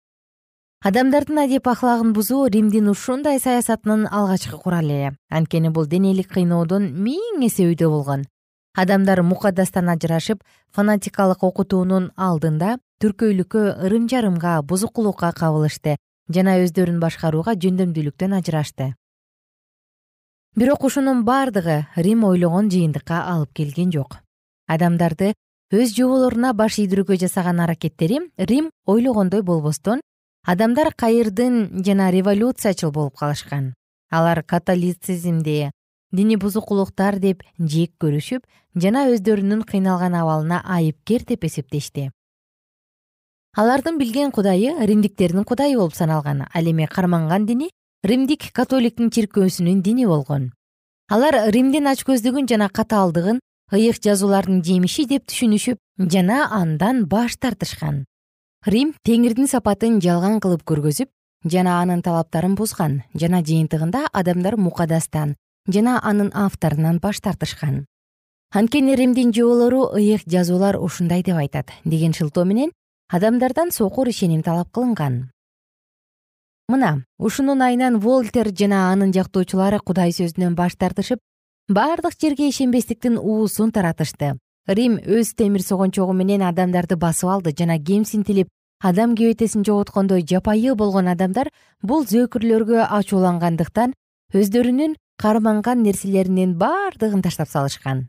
Адамдардын 0.84 1.46
адеп 1.46 1.68
ахлагын 1.68 2.14
бузуу 2.14 2.48
римдин 2.48 2.88
ушундай 2.88 3.40
саясатынын 3.40 4.08
алгачкы 4.12 4.58
куралы. 4.58 5.00
Эле 5.00 5.18
анткени 5.30 5.70
бул 5.70 5.88
денелик 5.88 6.30
кыйноодон 6.32 6.92
миң 6.92 7.44
эсе 7.48 7.66
өйдө 7.68 7.90
болгон 7.90 8.28
адамдар 8.76 9.22
мукаддастан 9.24 9.90
ажырашып 9.90 10.44
фанатикалык 10.76 11.44
окутуунун 11.44 12.12
алдында 12.16 12.78
түркөйлүккө 13.02 13.64
ырым 13.86 14.08
жарымга 14.12 14.62
бузукулукка 14.62 15.32
кабылышты 15.34 15.98
жана 16.30 16.58
өздөрүн 16.64 17.00
башкарууга 17.02 17.56
жөндөмдүүлүктөн 17.56 18.36
ажырашты. 18.40 18.94
Бирок 20.56 20.84
ушунун 20.84 21.24
бардыгы 21.26 21.86
рим 21.96 22.24
ойлогон 22.24 22.70
жыйынтыкка 22.70 23.24
алып 23.32 23.54
келген 23.54 23.92
жок. 23.92 24.20
Адамдарды 24.68 25.34
өз 25.74 25.94
жоболоруна 25.96 26.54
баш 26.54 26.80
ийдирүүгө 26.82 27.18
жасаган 27.22 27.60
аракеттери 27.64 28.20
рим 28.38 28.70
ойлогондой 28.86 29.42
болбостон 29.42 30.02
адамдар 30.46 30.94
кайырдын 30.94 31.84
жана 31.86 32.10
революциячыл 32.12 32.92
болуп 32.92 33.18
калышкан. 33.18 33.74
Алар 34.12 34.44
католицизмди 34.44 35.72
диний 36.12 36.38
бузукулуктар 36.38 37.20
деп 37.20 37.44
жек 37.60 37.92
көрүшүп 38.02 38.46
жана 38.76 39.06
өздөрүнүн 39.14 39.64
кыйналган 39.70 40.16
абалына 40.16 40.62
айыпкер 40.66 41.26
деп 41.26 41.44
эсептешти. 41.46 42.12
Алардын 43.58 43.98
билген 43.98 44.32
кудайы 44.32 44.74
римдиктердин 44.86 45.44
кудайы 45.44 45.78
болуп 45.78 45.96
саналган 45.96 46.46
ал 46.54 46.66
эми 46.66 46.86
карманган 46.86 47.46
дини 47.46 47.70
римдик 48.04 48.52
католиктин 48.54 49.10
чиркөөсүнүн 49.10 49.82
дини 49.82 50.06
болгон. 50.06 50.52
Алар 51.10 51.52
римдин 51.52 51.88
ачкөздүгүн 51.88 52.48
жана 52.48 52.70
катаалдыгын 52.70 53.40
ыйык 53.74 54.02
жазуулардын 54.02 54.62
жемиши 54.64 55.06
деп 55.06 55.26
түшүнүшүп 55.30 55.78
жана 56.10 56.48
андан 56.52 57.06
баш 57.06 57.38
тартышкан. 57.38 58.06
Рим 58.66 58.94
теңирдин 59.06 59.48
сапатын 59.48 60.00
жалган 60.02 60.40
кылып 60.40 60.64
көргөзүп 60.70 61.10
жана 61.46 61.80
анын 61.82 62.02
талаптарын 62.04 62.56
бузган 62.56 63.02
жана 63.16 63.42
жыйынтыгында 63.42 64.10
адамдар 64.14 64.58
мукадастан 64.58 65.36
жана 65.74 66.00
анын 66.04 66.32
авторунан 66.34 67.00
баш 67.00 67.22
тартышкан. 67.22 67.86
Анткени 68.52 68.96
римдин 68.96 69.34
жоболору 69.34 69.92
ыйык 69.94 70.24
жазуулар 70.26 70.78
ушундай 70.78 71.24
деп 71.24 71.38
айтат. 71.38 71.72
Деген 71.86 72.14
шылтоо 72.14 72.46
менен 72.46 72.72
адамдардан 73.10 73.72
сокур 73.72 74.08
ишеним 74.08 74.42
талап 74.44 74.72
кылынган. 74.72 75.30
Мына 76.68 77.04
ушунун 77.18 77.62
айынан 77.62 78.00
волтер 78.00 78.50
жана 78.54 78.92
анын 78.92 79.14
жактоочулары 79.14 79.80
кудай 79.80 80.12
сөзүнөн 80.12 80.56
баш 80.56 80.76
тартышып 80.76 81.20
бардык 81.68 82.14
жерге 82.22 82.50
ишенбестиктин 82.50 83.18
уусун 83.18 83.72
таратышты. 83.72 84.38
Рим 84.68 84.98
өз 84.98 85.34
темир 85.34 85.62
согончогу 85.62 86.14
менен 86.14 86.42
адамдарды 86.42 86.96
басып 86.96 87.30
алды 87.30 87.54
жана 87.58 87.80
кемсинтилип 87.80 88.50
адам 88.82 89.16
кебетесин 89.16 89.64
жоготкондой 89.66 90.22
жапайы 90.22 90.76
болгон 90.76 91.08
адамдар 91.08 91.50
бул 91.82 92.06
зөөкүрлөргө 92.06 92.86
ачуулангандыктан 92.86 93.94
карманган 95.20 95.84
нерселеринин 95.84 96.56
бардыгын 96.58 97.22
таштап 97.22 97.50
салышкан. 97.52 98.08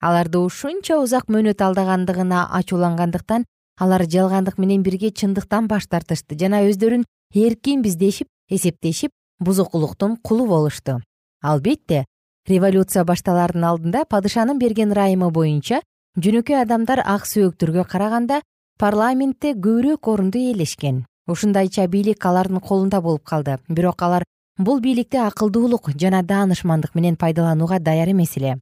Аларды 0.00 0.38
ушунча 0.38 1.00
узак 1.02 1.26
мөөнөт 1.26 1.58
алдагандыгына 1.66 2.44
ачуулангандыктан 2.54 3.44
алар 3.82 4.04
жалгандык 4.06 4.58
менен 4.62 4.84
бирге 4.86 5.10
чындыктан 5.10 5.66
баш 5.66 5.88
тартышты 5.90 6.38
жана 6.38 6.62
өздөрүн 6.70 7.02
эркинбиз 7.34 7.96
дешип 7.96 8.28
эсептешип 8.48 9.10
бузукулуктун 9.40 10.16
кулу 10.22 10.46
болушту. 10.46 11.00
Албетте 11.42 12.04
революция 12.46 13.04
башталаардын 13.04 13.64
алдында 13.64 14.04
падышанын 14.04 14.58
берген 14.62 14.94
ырайымы 14.94 15.32
боюнча 15.34 15.82
жөнөкөй 16.16 16.62
адамдар 16.62 17.02
ак 17.04 17.26
сөөктөргө 17.26 17.84
караганда 17.90 18.42
парламентте 18.78 19.56
көбүрөөк 19.58 20.06
орунду 20.06 20.38
ээлешкен. 20.38 21.04
Ушундайча 21.26 21.86
бийлик 21.90 22.24
алардын 22.24 22.60
колунда 22.60 23.02
болуп 23.02 23.24
калды. 23.24 23.58
Бирок 23.68 24.02
алар 24.02 24.24
бул 24.58 24.80
бийликти 24.82 25.18
акылдуулук 25.22 25.92
жана 25.94 26.22
даанышмандык 26.22 26.94
менен 26.94 27.16
пайдаланууга 27.16 27.78
даяр 27.78 28.10
эмес 28.10 28.36
эле. 28.36 28.58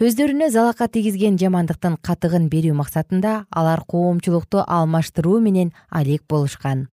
Өздөрүнө 0.00 0.50
залака 0.50 0.88
тийгизген 0.88 1.38
жамандыктын 1.40 1.96
катыгын 2.02 2.50
берүү 2.52 2.74
максатында 2.76 3.44
алар 3.50 3.84
коомчулукту 3.88 4.64
алмаштыруу 4.66 5.40
менен 5.40 5.72
алек 5.88 6.24
болушкан. 6.28 6.88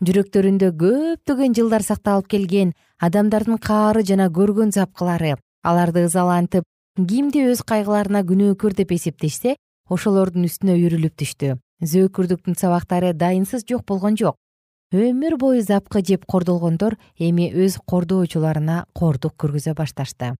Жүрөктөрүндө 0.00 0.72
көптөгөн 0.80 1.54
жылдар 1.54 1.84
сакталып 1.86 2.30
келген 2.32 2.72
адамдардын 2.98 3.60
каары 3.60 4.02
жана 4.02 4.30
көргөн 4.32 4.72
запкылары 4.74 5.36
аларды 5.62 6.06
ызалантып 6.08 6.64
кимди 6.96 7.44
өз 7.52 7.62
кайгыларына 7.62 8.24
күнөөкөр 8.26 8.78
деп 8.80 8.96
эсептешсе 8.96 9.56
ошолордун 9.88 10.48
үстүнө 10.48 10.78
үйрүлүп 10.80 11.20
түштү. 11.20 11.58
Зөөкүрдүктүн 11.84 12.56
сабактары 12.56 13.12
дайынсыз 13.12 13.68
жок 13.68 13.84
болгон 13.86 14.16
жок 14.16 14.40
өмүр 14.90 15.36
бою 15.38 15.62
запкы 15.62 16.02
жеп 16.02 16.24
кордолгондор 16.26 16.96
эми 17.18 17.46
өз 17.54 17.78
кордоочуларына 17.86 18.86
кордук 18.92 19.36
көргөзө 19.38 19.74
башташты. 19.78 20.34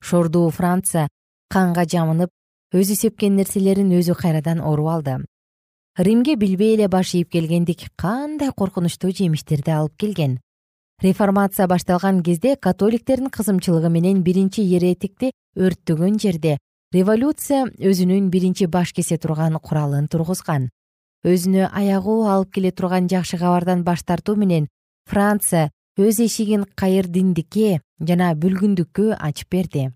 Шордуу 0.00 0.48
франция 0.50 1.08
канга 1.52 1.84
жамынып 1.84 2.30
өзү 2.72 2.96
сепкен 2.96 3.36
нерселерин 3.36 3.92
өзү 3.92 4.16
кайрадан 4.16 4.64
оруп 4.64 4.88
алды. 4.88 5.18
Римге 5.98 6.36
билбей 6.36 6.74
эле 6.74 6.88
баш 6.88 7.12
ийип 7.14 7.28
келгендик 7.28 7.90
кандай 7.96 8.50
коркунучтуу 8.56 9.12
жемиштерди 9.12 9.70
алып 9.70 9.96
келген. 9.98 10.40
Реформация 11.02 11.66
башталган 11.68 12.22
кезде 12.22 12.56
католиктердин 12.56 13.28
кызымчылыгы 13.28 13.90
менен 13.90 14.22
биринчи 14.22 14.62
еретикти 14.62 15.32
өрттөгөн 15.56 16.16
жерде 16.18 16.56
революция 16.94 17.66
өзүнүн 17.76 18.30
биринчи 18.30 18.66
баш 18.66 18.94
кесе 18.94 19.18
турган 19.18 19.58
куралын 19.60 20.08
тургузган 20.08 20.70
өзүнө 21.22 21.68
аягуу 21.70 22.26
алып 22.26 22.52
келе 22.56 22.72
турган 22.74 23.08
жакшы 23.08 23.38
кабардан 23.38 23.84
баш 23.86 24.02
тартуу 24.02 24.34
менен 24.36 24.68
франция 25.06 25.70
өз 25.98 26.18
эшигин 26.24 26.64
кайырдиндикке 26.74 27.80
жана 28.00 28.32
бүлгүндүккө 28.34 29.16
ачып 29.18 29.50
берди. 29.54 29.90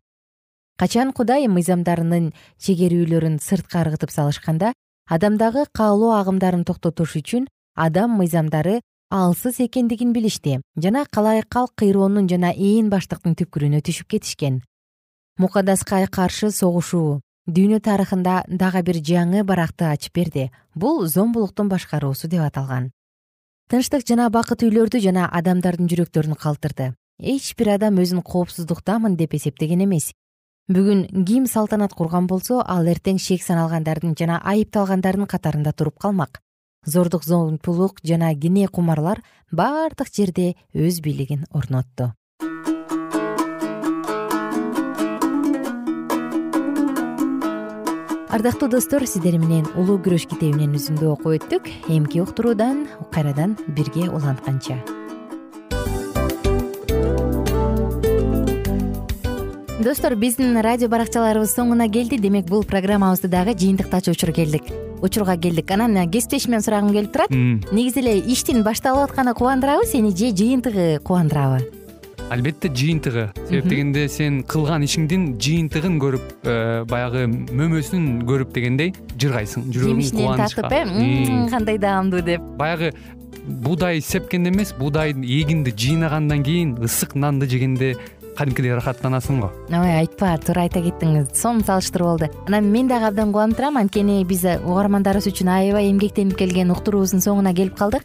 Качан 0.79 1.13
кудай 1.17 1.49
мыйзамдарынын 1.49 2.33
чегерүүлөрүн 2.63 3.41
сыртка 3.41 3.83
ыргытып 3.83 4.13
салышканда 4.13 4.73
адамдагы 5.09 5.65
каалоо 5.73 6.13
агымдарын 6.21 6.65
токтотуш 6.69 7.17
үчүн 7.23 7.49
адам 7.75 8.19
мыйзамдары 8.21 8.81
алсыз 9.11 9.61
экендигин 9.67 10.13
билишти 10.13 10.61
жана 10.77 11.07
калайыкал 11.11 11.71
кыйроонун 11.75 12.29
жана 12.29 12.53
ээн 12.53 12.91
баштыктын 12.93 13.35
түпкүрүнө 13.35 13.81
түшүп 13.83 14.15
кетишкен. 14.15 14.63
Мукадаска 15.39 16.07
каршы 16.07 16.51
согушуу 16.51 17.21
дүйнө 17.47 17.79
тарыхында 17.81 18.43
дагы 18.49 18.83
бир 18.83 18.99
жаңы 18.99 19.45
баракты 19.47 19.87
ачып 19.87 20.15
берди. 20.19 20.51
Бул 20.75 21.07
зомбулуктун 21.07 21.69
башкаруусу 21.69 22.29
деп 22.29 22.43
аталган. 22.43 22.91
Тынчтык 23.71 24.07
жана 24.07 24.29
бакыт 24.31 24.63
үйлөрдү 24.67 25.01
жана 25.03 25.29
адамдардын 25.31 25.89
жүрөктөрүн 25.91 26.39
калтырды. 26.39 26.95
Эч 27.19 27.55
бир 27.57 27.75
адам 27.77 27.99
өзүн 28.03 28.23
коопсуздуктамын 28.23 29.17
деп 29.17 29.35
эсептеген 29.39 29.87
эмес. 29.87 30.13
Бүгүн 30.69 31.25
ким 31.25 31.47
салтанат 31.47 31.95
курган 31.95 32.27
болсо 32.27 32.61
ал 32.67 32.87
эртең 32.91 33.23
шек 33.23 33.43
саналгандардын 33.47 34.19
жана 34.19 34.41
айыпталгандардын 34.43 35.31
катарында 35.31 35.73
туруп 35.73 35.99
калмак. 36.03 36.43
Зордук 36.85 37.25
зомбулук 37.25 38.03
жана 38.03 38.35
кине 38.35 38.67
кумарлар 38.69 39.23
бардык 39.53 40.11
жерде 40.15 40.55
өз 40.75 41.01
бийлигин 41.01 41.47
орнотту 41.51 42.13
ардактуу 48.29 48.69
достор 48.69 49.07
сиздер 49.07 49.39
менен 49.39 49.67
улуу 49.79 49.97
күрөш 50.03 50.27
китебинен 50.31 50.75
үзүндү 50.77 51.09
окуп 51.13 51.37
өттүк. 51.37 51.69
Эмки 51.93 52.21
уктуруудан 52.21 52.87
кайрадан 53.15 53.57
бирге 53.69 54.09
улантканча. 54.11 54.81
Достор 59.83 60.17
биздин 60.19 60.59
радио 60.61 60.89
баракчаларыбыз 60.91 61.55
соңуна 61.55 61.87
келди. 61.93 62.19
Демек 62.19 62.49
бул 62.51 62.65
программабызды 62.67 63.29
дагы 63.31 63.55
жыйынтыктачу 63.55 64.17
учур 64.17 64.33
келдик. 64.35 64.67
Учурга 65.03 65.37
келдик. 65.37 65.71
Анан 65.71 66.11
кесиптешимден 66.11 66.63
сурагым 66.63 66.93
келип 66.93 67.13
турат. 67.13 67.31
Негизи 67.31 68.01
эле 68.03 68.19
иштин 68.19 68.65
башталып 68.65 69.11
атканы 69.11 69.35
кубандырабы 69.35 69.87
сени 69.87 70.11
же 70.11 70.35
жыйынтыгы 70.35 70.99
кубандырабы 71.05 71.86
албетте 72.31 72.69
жыйынтыгы. 72.69 73.31
Себеп 73.49 73.69
дегенде 73.71 74.07
сен 74.09 74.43
кылган 74.43 74.85
ишиңдин 74.87 75.29
жыйынтыгын 75.43 75.99
көрүп 76.03 76.33
э, 76.43 76.57
баягы 76.91 77.27
мөмөсүн 77.29 78.27
көрүп 78.27 78.55
дегендей 78.57 78.93
жыргайсың. 79.15 79.69
Жүрөгүң 79.75 80.03
жемишинен 80.03 80.43
тартып 80.43 80.73
э? 80.73 81.49
Кандай 81.53 81.79
даамдуу 81.79 82.25
деп. 82.27 82.43
Баягы 82.59 82.93
буудай 83.47 84.01
сепкенде 84.01 84.51
эмес 84.51 84.75
буудай 84.79 85.13
эгинди 85.13 85.71
жыйнагандан 85.71 86.43
кийин 86.43 86.77
ысык 86.83 87.15
нанды 87.15 87.47
жегенде 87.47 87.95
кадимкидей 88.37 88.75
ырахаттанасың 88.75 89.41
го. 89.41 89.53
Ой 89.71 89.95
айтпа 90.03 90.35
туура 90.45 90.67
айта 90.67 90.83
кеттиң 90.85 91.31
сонун 91.33 91.65
салыштыруу 91.65 92.11
болду. 92.13 92.29
Анан 92.47 92.69
мен 92.73 92.91
дагы 92.91 93.09
абдан 93.09 93.33
кубанып 93.33 93.57
турам. 93.57 93.79
Анткени 93.81 94.19
биз 94.29 94.45
угармандарыбыз 94.45 95.31
үчүн 95.33 95.53
аябай 95.55 95.91
эмгектенип 95.93 96.37
келген 96.37 96.75
уктуруубуздун 96.75 97.25
соңуна 97.25 97.55
келип 97.57 97.79
калдык 97.79 98.05